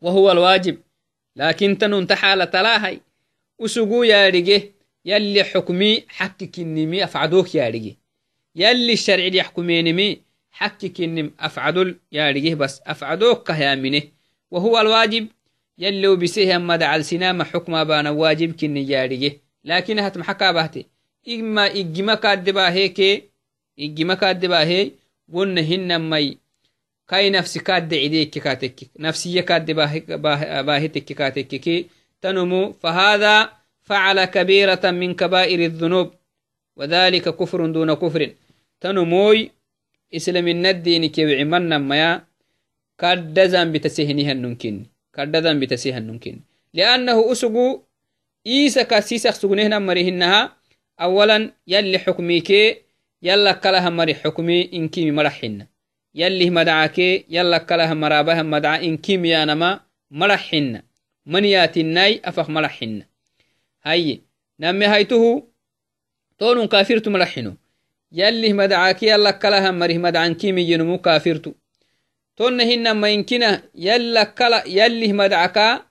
وهو 0.00 0.32
الواجب 0.32 0.78
لكن 1.36 1.78
تنون 1.78 2.06
تحالة 2.06 2.44
تلاهي 2.44 3.00
أسقو 3.60 4.02
يا 4.02 4.28
رجي 4.28 4.72
يلي 5.04 5.44
حكمي 5.44 6.04
حكك 6.08 6.58
النمي 6.58 7.04
أفعدوك 7.04 7.54
يا 7.54 7.68
رجي 7.68 7.98
يلي 8.56 8.92
الشرع 8.92 9.24
يحكمي 9.24 9.82
نمي 10.52 10.70
حكك 10.70 11.00
النم 11.00 11.30
أفعدل 11.40 11.96
يا 12.12 12.30
رجي 12.30 12.54
بس 12.54 12.80
أفعدوك 12.86 13.50
يا 13.50 13.74
منه 13.74 14.02
وهو 14.50 14.80
الواجب 14.80 15.28
يلي 15.78 16.08
وبسيه 16.08 16.56
أما 16.56 16.76
دع 16.76 16.96
السنام 16.96 17.42
حكم 17.42 17.84
بان 17.84 18.06
واجب 18.06 18.56
كني 18.56 18.88
يا 18.88 19.04
رجي 19.04 19.40
لكن 19.64 19.98
هتم 19.98 20.22
حكا 20.22 20.52
بهتي 20.52 20.86
إما 21.28 21.66
إجما 21.66 22.14
كادبا 22.14 22.72
هيك 22.72 23.30
إجما 23.78 24.14
كادبا 24.14 24.60
هي 24.64 24.92
ون 25.28 25.58
هن 25.58 26.10
مي 26.10 26.38
كاي 27.08 27.30
نفسي 27.30 27.60
كاد 27.60 27.94
عديك 27.94 28.38
كاتك. 28.38 28.90
نفسية 28.98 29.40
كاد 29.40 29.70
باهتك 29.70 31.04
كاتك 31.04 31.86
تنمو 32.22 32.72
فهذا 32.72 33.52
فعل 33.82 34.24
كبيرة 34.24 34.90
من 34.90 35.14
كبائر 35.14 35.60
الذنوب. 35.64 36.14
وذلك 36.76 37.28
كفر 37.28 37.66
دون 37.66 37.94
كفر. 37.94 38.34
تنموي 38.80 39.50
إسلام 40.14 40.48
الدين 40.48 41.06
كيوعي 41.06 41.44
من 41.44 41.78
ميا 41.88 42.24
كدزان 42.98 43.72
بتسهنها 43.72 44.32
النمكن 44.32 44.86
كدزان 45.14 45.60
بتسهنها 45.60 45.98
النمكن 45.98 46.40
لأنه 46.74 47.32
أسقو 47.32 47.82
إيسا 48.46 48.82
كاسيسا 48.82 49.30
سقنهنا 49.30 49.78
مريهنها 49.78 50.56
أولا 51.00 51.52
يلي 51.66 51.98
حكميك 51.98 52.50
يلا 53.22 53.52
كلها 53.52 53.90
مري 53.90 54.14
حكمي 54.14 54.70
إنكي 54.72 55.10
مرحنا 55.10 55.66
يلي 56.14 56.50
مدعاك 56.50 56.98
يلا 57.28 57.58
كلها 57.58 57.94
مرابها 57.94 58.42
مدعا 58.42 58.76
إنكي 58.76 59.16
ميانما 59.16 59.80
مرحنا 60.10 60.82
من 61.26 61.44
ياتناي 61.44 62.20
أفخ 62.24 62.50
مرحنا 62.50 63.06
هاي 63.84 64.20
نمي 64.60 64.86
هايته 64.86 65.48
تون 68.12 68.20
كافرت 68.20 68.52
مرحنو 68.52 68.52
يلي 68.52 68.52
مدعاك 68.52 69.02
يلا 69.02 69.30
كلها 69.30 69.70
مريه 69.70 69.98
مدعان 69.98 70.34
كيمي 70.34 70.62
ينمو 70.62 70.98
كافرتو. 70.98 71.52
تون 72.36 72.60
هن 72.60 72.92
ما 72.92 73.08
يمكنه 73.08 73.62
يلا 73.74 74.24
كلا 74.24 74.64
يلي 74.66 75.12
مدعكا 75.12 75.86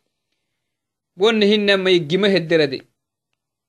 ونهن 1.17 1.75
ما 1.75 1.89
يجمه 1.89 2.35
الدردي 2.35 2.88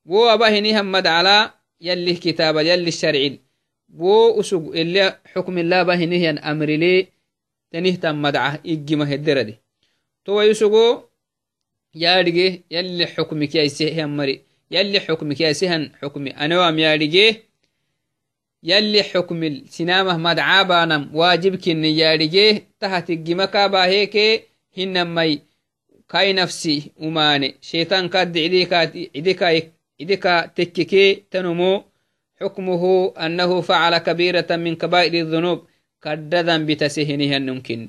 wo 0.06 0.30
abahinihan 0.30 0.86
madcala 0.86 1.54
yalih 1.80 2.18
kitaaba 2.20 2.62
yalih 2.62 2.92
sharcil 2.92 3.38
wo 4.00 4.32
usug 4.40 4.74
ele 4.74 5.02
xukmila 5.32 5.80
abahinihan 5.80 6.38
amrile 6.42 7.08
tanihtan 7.72 8.16
madca 8.16 8.60
iggima 8.64 9.04
hederade 9.06 9.54
towai 10.24 10.50
usugo 10.50 11.10
yaadhige 11.94 12.62
yali 12.70 13.04
xukmikiaisehan 13.14 14.10
mari 14.10 14.34
yali 14.70 14.98
xukmikiaisehan 15.06 15.82
xukmi 16.00 16.30
anewam 16.42 16.78
yaadhige 16.78 17.26
yali 18.62 19.02
xukmil 19.02 19.56
sinamah 19.74 20.18
madcabanam 20.18 21.10
waajibkini 21.18 21.98
yaadhige 22.00 22.46
tahatiggima 22.80 23.46
kaabaheke 23.46 24.44
hinamai 24.76 25.42
kai 26.06 26.32
nafsi 26.32 26.92
umane 27.06 27.54
shaitan 27.60 28.08
kaddi 28.08 28.66
إذكا 30.00 30.46
تككي 30.46 31.14
تنمو 31.30 31.84
حكمه 32.40 33.12
أنه 33.24 33.60
فعل 33.60 33.98
كبيرة 33.98 34.56
من 34.56 34.76
كبائر 34.76 35.14
الذنوب 35.14 35.58
كددا 36.02 36.56
بتسهنها 36.66 37.36
النمكن 37.36 37.88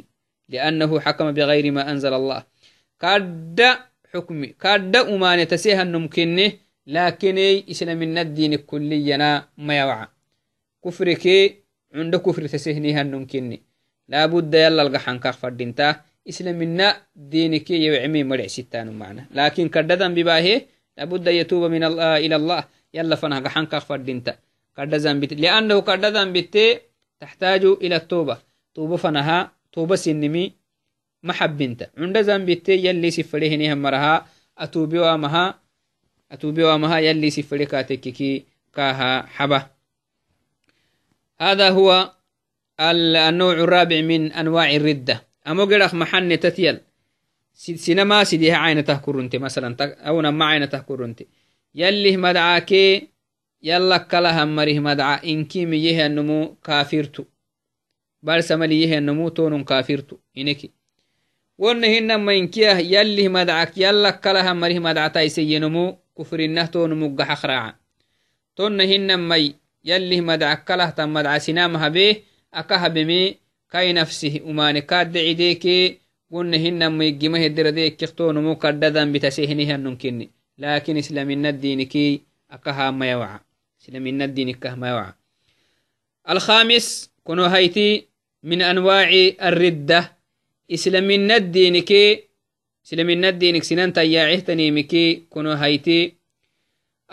لأنه 0.50 1.00
حكم 1.00 1.32
بغير 1.32 1.72
ما 1.72 1.92
أنزل 1.92 2.14
الله. 2.14 2.44
كد 3.00 3.60
حكمي 4.14 4.48
كد 4.48 4.96
أمان 4.96 5.48
تسيها 5.48 5.82
النمكن 5.82 6.52
لكن 6.88 7.38
إسلام 7.72 8.02
الدين 8.18 8.56
كلينا 8.56 9.48
ما 9.58 9.80
يوعى. 9.80 10.08
كفرك 10.86 11.26
عند 11.96 12.16
كفر 12.16 12.48
تسهنها 12.48 13.02
النمكن. 13.02 13.58
لابد 14.08 14.54
يلا 14.54 14.82
القحن 14.82 15.20
كفر 15.20 15.50
دينتا. 15.50 16.02
إسلامنا 16.30 16.88
دينك 17.16 17.72
يوعمي 17.72 18.24
مرع 18.24 18.48
ستان 18.48 18.88
معنا. 19.00 19.26
لكن 19.32 19.70
كددا 19.70 20.14
بباهي 20.14 20.62
لابد 21.02 21.28
يتوب 21.28 21.64
من 21.72 21.84
الله 21.84 22.18
إلى 22.18 22.36
الله. 22.36 22.62
يلا 22.94 23.16
فنها 23.16 23.40
قحن 23.40 23.66
كفر 23.66 23.98
دينتا 23.98 24.38
كرد 24.78 24.94
ذنبت 24.96 25.34
لأنه 25.34 25.82
كرد 25.82 26.06
ذنبت 26.06 26.56
تحتاج 27.20 27.64
إلى 27.66 27.96
التوبة. 27.96 28.38
توبة 28.74 28.98
فنها 28.98 29.52
توبة 29.74 29.96
سنمي 29.96 30.54
محب 31.24 31.62
انت 31.62 31.90
عند 31.98 32.18
ذنبت 32.18 32.70
يلي 32.70 33.12
سفره 33.12 33.56
نهم 33.56 33.82
مرها. 33.82 34.26
أتوبي 34.58 35.00
وامها 35.00 35.60
أتوبي 36.32 36.64
وامها 36.64 36.98
يلي 37.00 37.30
سفره 37.30 37.64
كاتككي 37.64 38.46
كاها 38.74 39.26
حبة 39.26 39.68
هذا 41.42 41.70
هو 41.70 42.14
النوع 42.80 43.54
الرابع 43.54 44.02
من 44.02 44.32
أنواع 44.32 44.76
الردة. 44.76 45.24
أمو 45.48 45.66
قرخ 45.66 45.94
محن 45.94 46.40
تتيل. 46.40 46.80
Sinama 47.54 48.26
sidiha 48.26 48.58
caynatah 48.64 49.02
kurunte 49.02 49.40
masalan 49.40 49.76
aunama 50.04 50.46
caynatah 50.52 50.86
kurunte 50.86 51.28
yallih 51.74 52.18
madcaakee 52.18 53.10
yalla 53.62 54.00
kalahan 54.00 54.50
marih 54.50 54.82
madca 54.82 55.20
inkimi 55.24 55.86
yehianumu 55.86 56.58
kafirtu 56.62 57.28
barsamali 58.24 58.82
yehianumu 58.82 59.32
tonun 59.32 59.64
kafirtu 59.64 60.20
ineki 60.34 60.72
wonna 61.60 61.88
hinama 61.88 62.34
inkiyah 62.34 62.82
yallih 62.82 63.30
madcak 63.30 63.78
yalla 63.78 64.12
kalahan 64.14 64.58
marih 64.58 64.80
madcataiseyenumu 64.82 65.98
kufrinnah 66.16 66.68
tonumu 66.72 67.10
gaxakraaca 67.16 67.78
tonna 68.56 68.84
hinamai 68.84 69.56
yallih 69.84 70.22
madcak 70.22 70.66
kalahtan 70.66 71.10
madca 71.10 71.40
sinamahabee 71.40 72.24
akahabeme 72.52 73.38
kai 73.72 73.94
nafsih 73.94 74.42
umane 74.44 74.82
kaaddecidekee 74.82 76.02
قلنا 76.32 76.58
هن 76.58 76.98
ميجمه 76.98 77.46
الدردي 77.46 77.90
كختون 77.90 78.44
مكددا 78.44 79.12
بتسهنها 79.12 79.78
نمكني 79.78 80.30
لكن 80.58 80.98
إسلامنا 80.98 81.50
الدين 81.50 81.84
كي 81.84 82.22
أكها 82.52 82.92
ما 82.92 83.12
يوعى. 83.12 83.40
إسلامنا 83.82 84.26
الدين 84.26 84.52
كه 84.54 84.76
ما 84.76 84.90
يوعى. 84.90 85.14
الخامس 86.30 87.12
كنو 87.24 87.46
هيتي 87.46 88.08
من 88.44 88.62
أنواع 88.62 89.10
الردة. 89.44 90.18
إسلامنا 90.72 91.36
الدين 91.36 91.80
كي 91.80 92.24
إسلامنا 92.86 93.30
الدين 93.30 93.62
سنان 93.62 93.94
تياعه 93.94 94.40
تنيمكي 94.40 95.24
كنو 95.30 95.52
هيتي. 95.52 96.14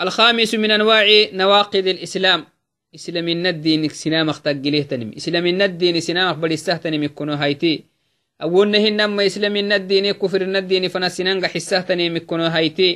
الخامس 0.00 0.54
من 0.54 0.70
أنواع 0.70 1.06
نواقض 1.32 1.86
الإسلام. 1.86 2.46
إسلامنا 2.94 3.48
الدين 3.48 3.88
سنام 3.88 4.28
اختقليه 4.28 4.82
تنم 4.82 5.12
إسلامنا 5.16 5.64
الدين 5.64 6.00
سنام 6.00 6.28
أخبر 6.28 6.50
السهتنم 6.50 7.06
كنو 7.06 7.32
هيتي. 7.32 7.84
Awonnehinama 8.38 9.24
islaminadini 9.24 10.14
kufrinadini 10.14 10.88
fanasinanga 10.90 11.48
xisahtanee 11.48 12.10
mikkono 12.10 12.50
hayti 12.50 12.88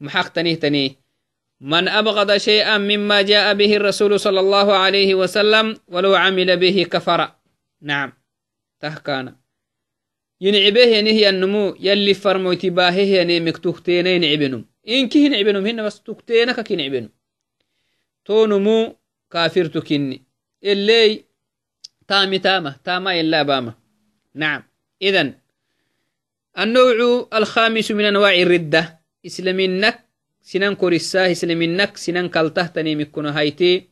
maxaqtanihtani 0.00 1.00
من 1.60 1.88
أبغض 1.88 2.36
شيئا 2.36 2.78
مما 2.78 3.22
جاء 3.22 3.54
به 3.54 3.76
الرسول 3.76 4.20
صلى 4.20 4.40
الله 4.40 4.72
عليه 4.72 5.14
وسلم 5.14 5.76
ولو 5.88 6.14
عمل 6.14 6.56
به 6.56 6.86
كفر. 6.90 7.32
نعم. 7.80 8.12
تهكانا 8.80 9.36
ينعبه 10.40 10.80
ينهي 10.80 11.28
النمو 11.28 11.76
يلي 11.80 12.14
فرمو 12.14 12.52
تباهه 12.52 13.16
يعني 13.16 13.40
مكتوكتين 13.40 14.06
ينعبنم 14.06 14.64
إن 14.88 15.08
كي 15.08 15.24
ينعبنم 15.24 15.66
هنا 15.66 15.82
بس 15.82 16.02
تكتينك 16.02 16.60
كي 16.60 16.74
ينعبنم 16.74 17.08
تو 18.24 18.46
نمو 18.46 18.96
كافر 19.30 19.66
تكني. 19.66 20.24
اللي 20.64 21.24
تامي 22.08 22.38
تامة 22.38 22.76
تاما 22.84 23.20
إلا 23.20 23.42
بامة. 23.42 23.79
نعم. 24.34 24.62
إذن 25.02 25.34
النوع 26.58 27.28
الخامس 27.34 27.90
من 27.90 28.04
أنواع 28.04 28.34
الردة 28.34 29.00
إسلامينك 29.26 30.00
سنن 30.42 30.74
كورساه 30.74 31.32
إسلامينك 31.32 31.96
سنن 31.96 32.28
كالته 32.28 32.66
تنيمكن 32.66 33.26
هايتي. 33.26 33.88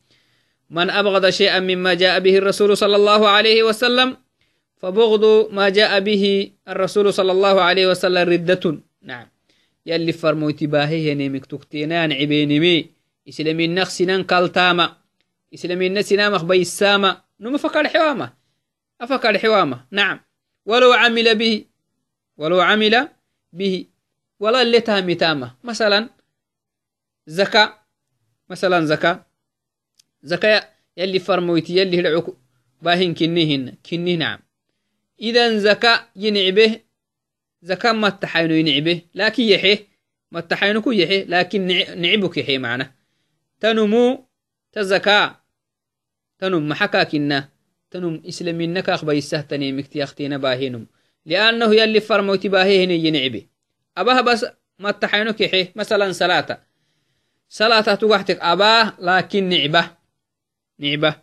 من 0.69 0.89
أبغض 0.89 1.29
شيئا 1.29 1.59
مما 1.59 1.93
جاء 1.93 2.19
به 2.19 2.37
الرسول 2.37 2.77
صلى 2.77 2.95
الله 2.95 3.29
عليه 3.29 3.63
وسلم 3.63 4.17
فبغض 4.77 5.53
ما 5.53 5.69
جاء 5.69 5.99
به 5.99 6.51
الرسول 6.67 7.13
صلى 7.13 7.31
الله 7.31 7.61
عليه 7.61 7.87
وسلم 7.87 8.29
ردة. 8.29 8.81
نعم. 9.01 9.27
يلي 9.85 10.11
فرموتي 10.11 10.67
باهي 10.67 11.15
نيمك 11.15 11.45
تكتينان 11.45 12.11
عبينمي 12.13 12.89
إسلامين 13.29 13.75
نخ 13.75 13.89
سنن 13.89 14.23
كالتاما. 14.23 14.97
إسلامين 15.53 15.93
نسنا 15.93 16.29
مخبي 16.29 16.61
السامة 16.61 17.21
نم 17.39 17.57
فكر 17.57 17.87
حوامة. 17.87 18.33
أفكر 19.01 19.37
حوامة. 19.37 19.85
نعم. 19.91 20.19
ولو 20.69 20.93
عمل 20.93 21.35
به 21.35 21.65
ولو 22.37 22.61
عمل 22.61 23.09
به. 23.53 23.85
ولا 24.39 24.61
اللي 24.61 24.81
تامي 24.81 25.15
تامة 25.15 25.55
مثلا 25.63 26.09
زكاة 27.27 27.73
مثلا 28.49 28.85
زكاة. 28.85 29.25
زكاة 30.23 30.69
يلي 30.97 31.19
فرمويتي 31.19 31.77
يلي 31.77 31.99
هلعوك 31.99 32.37
باهن 32.81 33.13
كنيهن 33.13 33.75
كنيه 33.89 34.15
نعم. 34.15 34.39
إذا 35.21 35.57
زكاة 35.57 36.07
ينعبه. 36.15 36.81
زكاة 37.61 37.91
ما 37.91 38.07
التحاينو 38.07 38.53
ينعبه. 38.53 39.01
لكن 39.15 39.43
يحيه. 39.43 39.87
ما 40.31 40.39
التحاينو 40.39 40.91
يحيه. 40.91 41.25
لكن 41.25 41.61
نعبك 42.01 42.37
يحيه 42.37 42.57
معنا 42.57 42.91
تنمو 43.59 44.25
تزكاة 44.71 45.39
تنم 46.39 46.69
محكاكنا 46.69 47.49
تنم 47.91 48.21
إسلامينك 48.27 48.89
أخبا 48.89 49.13
يسهتني 49.13 49.71
مكتي 49.71 50.03
أختينا 50.03 50.37
باهينم. 50.37 50.87
لأنه 51.25 51.75
يلي 51.75 51.99
فرموتي 51.99 52.49
باهيهن 52.49 52.91
ينعبه 52.91 53.47
أباها 53.97 54.21
بس 54.21 54.45
ما 54.79 54.89
التحاينو 54.89 55.33
كيحيه 55.33 55.73
مثلا 55.75 56.11
صلاة. 56.11 56.63
صلاة 57.49 57.81
تقحتك 57.81 58.39
أباه 58.41 58.93
لكن 58.99 59.49
نعبه. 59.49 59.91
نعبه. 60.79 61.15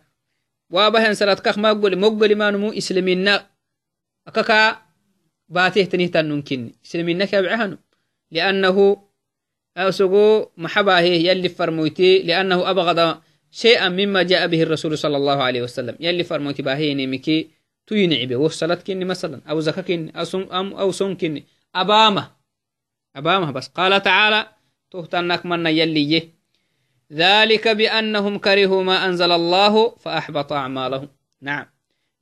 وابهن 0.69 1.13
صلاة 1.13 1.33
كخ 1.33 1.57
مقبل 1.57 1.99
مقبل 1.99 2.35
ما 2.35 2.51
نمو 2.51 2.71
إسلامينا 2.71 3.49
أكاكا 4.27 4.81
باتيه 5.49 5.85
تنيه 5.85 6.07
تنمكن 6.07 6.71
إسلامينا 6.85 7.25
كابعهن 7.25 7.77
لأنه 8.31 9.07
أسقو 9.77 10.49
محباه 10.57 10.99
يلي 10.99 11.49
فرمويتي 11.49 12.23
لأنه 12.23 12.69
أبغض 12.69 13.21
شيئا 13.51 13.89
مما 13.89 14.23
جاء 14.23 14.47
به 14.47 14.63
الرسول 14.63 14.97
صلى 14.97 15.17
الله 15.17 15.43
عليه 15.43 15.61
وسلم. 15.61 15.95
يلي 15.99 16.23
فرمويتي 16.23 16.61
باهي 16.61 16.93
نمكي 16.93 17.49
تينعبه 17.87 18.35
وصلت 18.35 18.87
كني 18.87 19.05
مثلا. 19.05 19.41
أو 19.49 19.59
زكا 19.59 19.81
كني. 19.81 20.11
أو 20.15 20.91
صوم 20.91 21.17
كني. 21.17 21.45
أبامه 21.75 22.31
أبامه 23.15 23.51
بس. 23.51 23.67
قال 23.67 24.03
تعالى 24.03 24.47
تهتنك 24.91 25.45
من 25.45 25.65
يلي 25.65 26.29
ذلك 27.13 27.67
بأنهم 27.67 28.37
كرهوا 28.37 28.83
ما 28.83 29.05
أنزل 29.05 29.31
الله 29.31 29.95
فأحبط 29.95 30.53
أعمالهم. 30.53 31.07
نعم. 31.41 31.65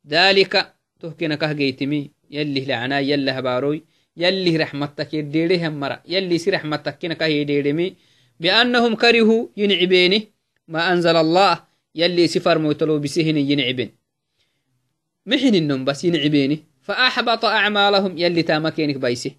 ذلك 0.07 0.73
تهكنا 0.99 1.35
كهجيتمي. 1.35 2.11
يلي 2.31 2.65
لعنا 2.65 2.99
يلي 2.99 3.31
هباروي. 3.31 3.83
يلي 4.17 4.57
رحمتك 4.57 5.13
يديرهم 5.13 5.79
مرة 5.79 6.01
يلي 6.07 6.37
سي 6.37 6.49
رحمتك 6.49 6.99
كنا 6.99 7.13
كهيديرمي. 7.13 7.95
بأنهم 8.39 8.95
كرهوا 8.95 9.47
ينعبيني. 9.57 10.34
ما 10.67 10.93
أنزل 10.93 11.15
الله 11.15 11.63
يلي 11.95 12.27
سفر 12.27 12.57
موتلو 12.57 12.99
بسهن 12.99 13.37
ينعبين 13.37 13.91
محن 15.25 15.55
النوم 15.55 15.85
بس 15.85 16.05
ينعبيني. 16.05 16.63
فأحبط 16.81 17.45
أعمالهم 17.45 18.17
يلي 18.17 18.43
تاما 18.43 18.69
كينك 18.69 18.95
بايسي 18.95 19.37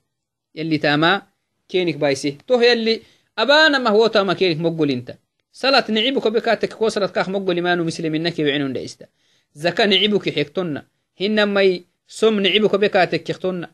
يلي 0.54 0.78
تاما 0.78 1.22
كينك 1.68 1.96
بايسي 1.96 2.38
تو 2.46 2.60
يلي 2.60 3.00
أبانا 3.38 3.78
ما 3.78 3.90
هو 3.90 4.06
تاما 4.06 4.34
كينك 4.34 4.60
مقبل 4.60 4.90
انت. 4.90 5.18
صلاة 5.52 5.84
نعيبك 5.90 6.28
بكاتك 6.28 6.72
كو 6.72 6.88
صلاة 6.88 7.06
كاخ 7.06 7.28
مقبل 7.28 7.62
مانو 7.62 7.84
مسلمينك 7.84 8.38
وعنون 8.38 8.72
دايستا 8.72 9.06
زكاة 9.54 9.86
نعيبك 9.86 10.30
حيكتنا 10.30 10.86
هنما 11.20 11.80
سم 12.08 12.40
نعيبك 12.40 12.74
بكاتك 12.74 13.30
يختنا 13.30 13.70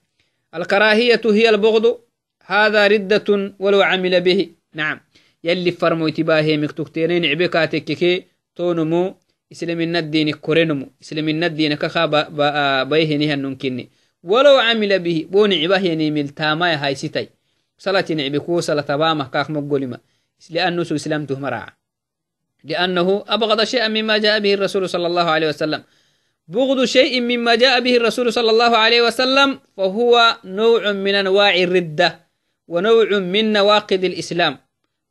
الكراهية 0.55 1.21
هي 1.25 1.49
البغض. 1.49 2.01
هذا 2.47 2.87
ردة 2.87 3.55
ولو 3.59 3.83
عمل 3.83 4.21
به. 4.21 4.51
نعم. 4.75 5.01
يلي 5.45 5.71
فرمو 5.73 6.09
تباهي 6.09 6.57
مكتوكتينين 6.57 7.25
عبكاتك 7.27 7.85
كي 7.85 8.25
تونمو 8.57 9.15
إسلامنا 9.53 9.99
الدين 9.99 10.31
كورنمو 10.31 10.87
إسلامنا 11.03 11.47
الدين 11.47 11.75
كخا 11.75 12.07
بايهنها 12.85 13.37
ننكني 13.37 13.91
ولو 14.23 14.57
عمل 14.59 14.99
به 14.99 15.27
بون 15.31 15.53
عباه 15.53 15.79
يعني 15.79 16.11
ملتاما 16.11 16.87
هاي 16.87 16.95
ستي 16.95 17.29
صلاة 17.79 18.05
نعبكو 18.11 18.61
صلاة 18.61 18.97
بامة 18.97 19.29
كاخ 19.29 19.51
مقولما 19.51 19.99
لأنه 20.51 20.83
سو 20.83 20.95
إسلامته 20.95 21.39
مرعى 21.39 21.67
لأنه 22.65 23.25
أبغض 23.29 23.65
شيئا 23.65 23.89
مما 23.89 24.19
جاء 24.19 24.39
به 24.39 24.55
الرسول 24.55 24.89
صلى 24.89 25.07
الله 25.07 25.23
عليه 25.31 25.49
وسلم. 25.49 25.83
بغض 26.49 26.85
شيء 26.85 27.21
مما 27.21 27.55
جاء 27.55 27.81
به 27.81 27.97
الرسول 27.97 28.33
صلى 28.33 28.51
الله 28.51 28.77
عليه 28.77 29.03
وسلم 29.03 29.61
فهو 29.77 30.37
نوع 30.45 30.93
من 30.93 31.15
أنواع 31.15 31.55
الردة 31.55 32.21
ونوع 32.69 33.19
من 33.19 33.53
نواقض 33.53 34.05
الإسلام. 34.05 34.59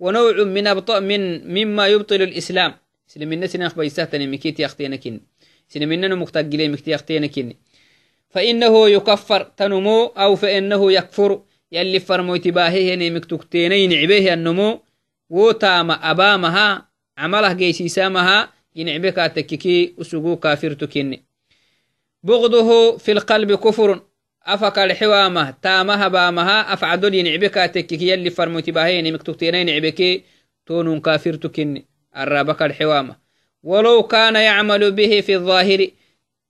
ونوع 0.02 0.44
من 0.44 0.68
أبطاء 0.68 1.02
من 1.02 1.22
مما 1.54 1.88
يبطل 1.88 2.22
الإسلام. 2.22 2.74
سلمنا 3.08 3.48
سنخ 3.48 3.76
بيساتني 3.76 4.28
مكيت 4.28 4.60
يختينكن 4.60 5.20
سلمنا 5.70 6.16
مختقلين 6.16 6.72
مكتي 6.72 6.92
يختينكن 6.92 7.54
فإنه 8.30 8.90
يكفر 8.90 9.42
تنمو 9.58 10.06
أو 10.06 10.36
فإنه 10.36 10.92
يكفر. 10.92 11.42
يلي 11.72 12.00
فرمو 12.00 12.36
تباهيه 12.36 12.96
نمكتكتينين 12.96 13.94
عبيه 13.94 14.34
النمو. 14.34 14.80
وتام 15.30 15.92
أبامها 15.92 16.90
عمله 17.18 17.54
جيسيسامها 17.54 18.50
ينعبك 18.76 19.16
تككي 19.36 19.96
أسوغو 20.02 20.36
كافر 20.36 20.74
تكني 20.74 21.24
بغضه 22.24 22.98
في 22.98 23.12
القلب 23.12 23.54
كفر. 23.56 24.02
أفك 24.46 24.80
الحوامة 24.80 25.52
تامها 25.62 26.08
بامها 26.08 26.74
أفعدل 26.74 27.16
ينعبك 27.16 27.54
تككي 27.54 28.10
يلي 28.10 28.30
فرموتي 28.30 28.72
باهين 28.72 29.14
مكتوكتين 29.14 29.56
ينعبك 29.56 30.24
تون 30.66 31.00
كافر 31.00 31.34
تكني 31.34 31.86
الرابك 32.18 32.62
الحوامة 32.62 33.16
ولو 33.64 34.04
كان 34.04 34.36
يعمل 34.36 34.92
به 34.92 35.22
في 35.22 35.36
الظاهر 35.36 35.88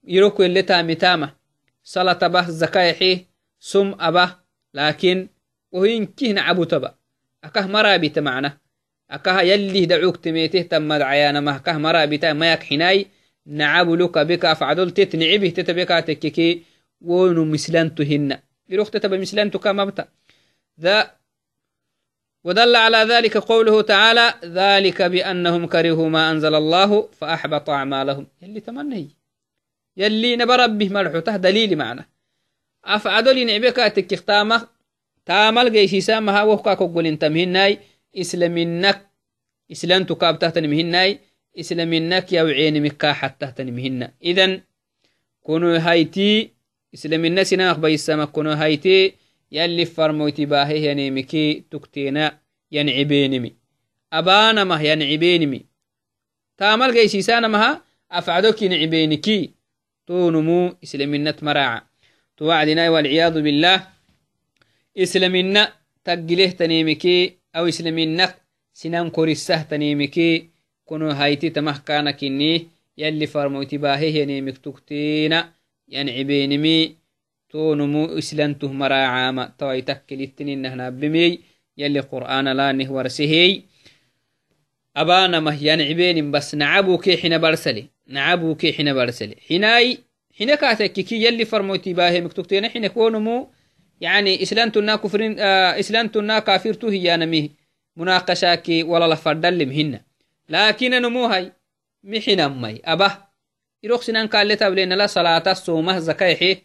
يركو 0.04 0.44
اللي 0.44 0.62
تامي 0.62 0.96
تامة. 0.96 1.36
صلاة 1.84 2.28
به 2.28 2.50
زكايحي 2.50 3.26
سم 3.60 3.96
أبه 4.00 4.36
لكن 4.74 5.28
وهين 5.72 6.06
كهن 6.06 6.40
عبو 6.40 6.64
تبا 6.64 6.96
أكه 7.44 7.68
مرابط 7.68 8.20
معنا. 8.20 8.58
أكه 9.12 9.42
يلي 9.42 9.86
ونو 17.02 17.46
مسلنتهن 17.46 18.40
مسلنت 19.04 19.58
كما 19.58 19.86
بتا. 19.86 20.08
ذا 20.80 21.12
ودل 22.44 22.76
على 22.76 22.98
ذلك 22.98 23.38
قوله 23.38 23.82
تعالى 23.82 24.34
ذلك 24.46 25.02
بأنهم 25.02 25.66
كرهوا 25.66 26.10
ما 26.10 26.32
أنزل 26.32 26.56
الله 26.56 27.10
فأحبط 27.12 27.70
أعمالهم. 27.70 28.28
يلي 28.42 28.60
تمني 28.60 29.10
يلي 29.98 30.36
نبربه 30.36 30.90
مرحوته 30.90 31.38
دليل 31.38 31.78
معنا 31.78 32.06
أفعدل 32.86 33.46
نعبك 33.46 33.76
تكختامه 33.76 34.68
تامل 35.26 35.72
جيشي 35.72 36.02
سامها 36.02 36.44
وحكا 36.44 36.74
كقول 36.74 37.06
انت 37.08 37.26
مهناي 37.26 37.80
إسلامينك. 38.18 39.12
إسلام 39.72 40.04
تكاب 40.04 40.40
تحتن 40.40 40.70
مهناي 40.70 41.20
إسلامينك 41.60 42.34
يوعين 42.34 42.84
مكا 42.84 43.14
حتى 43.14 43.46
تحتن 43.46 43.74
مهنا 43.74 44.14
إذن 44.24 44.62
كونوا 45.44 45.78
هايتي 45.78 46.61
إسلامينا 46.94 47.44
سناخ 47.44 47.78
بيسامك 47.78 48.32
كونوا 48.32 48.54
هايتي 48.54 49.14
يلي 49.52 49.86
فرمويتي 49.86 50.46
باهي 50.46 50.92
ينيمكي 50.92 51.64
تكتينا 51.72 52.40
ينعبينمي. 52.72 53.56
أبانا 54.14 54.64
ما 54.64 54.82
ينعبينمي. 54.82 55.66
تامل 56.58 56.94
جيسيسانا 56.94 57.48
مها 57.48 57.82
أفعدوك 58.12 58.62
ينعبينكي 58.62 59.52
تونمو 60.08 60.76
إسلامينات 60.84 61.44
مراعا 61.44 61.82
توعدنا 62.38 62.90
والعياذ 62.90 63.42
بالله. 63.42 63.88
إسلامينا 64.98 65.74
تقليه 66.04 66.50
تنيمكي 66.50 67.38
أو 67.56 67.68
إسلامينك 67.68 68.36
سنان 68.74 69.10
كوريسه 69.10 69.62
تنيمكي 69.62 70.50
كنو 70.86 71.10
هايتي 71.10 71.50
تمه 71.50 71.78
كانكني 71.78 72.68
تكتينا 75.92 76.12
ينعبينمي 76.12 76.96
تونمو 77.50 78.18
إسلانته 78.18 78.72
مراعاما 78.72 79.52
توي 79.58 79.82
تكلتني 79.82 80.56
نهنا 80.56 80.90
بمي 80.90 81.40
يلي 81.78 82.00
قرآن 82.00 82.48
لا 82.48 82.72
نهور 82.72 83.08
سهي 83.08 83.64
أبانا 84.96 85.40
ما 85.40 85.58
ينعبين 85.62 86.32
بس 86.32 86.56
نعبو 86.56 86.98
كي 86.98 87.18
حين 87.18 87.38
برسلي 87.38 87.86
نعبو 88.08 88.56
كي 88.56 88.74
حين 88.74 88.94
برسلي. 88.94 89.36
حيناي 89.48 89.98
حين 90.38 90.56
كاتككي 90.56 91.26
يلي 91.26 91.46
فرموتي 91.46 91.94
باهي 91.94 92.22
مكتوكتين 92.22 92.70
حين 92.70 92.88
كونمو 92.88 93.48
يعني 103.84 103.88
إسلانتنا 103.88 103.88
كفرين 103.88 103.88
آه 103.88 103.88
إسلانتنا 103.88 103.88
كافرتو 103.88 103.88
هي 103.90 103.90
نميه 103.90 103.90
مناقشاكي 103.90 103.90
ولا 103.90 103.90
لفردل 103.90 103.90
مهنا 103.90 103.90
لكن 103.90 103.90
نموهي 103.90 103.90
محنا 103.90 103.90
مي 103.90 103.90
أبه 103.90 103.90
يروح 103.90 104.02
سنان 104.02 104.28
قال 104.28 104.48
لنا 104.48 104.96
لا 104.96 105.08
صلاة 105.08 105.52
الصومة 105.52 106.00
زكايحي 106.00 106.58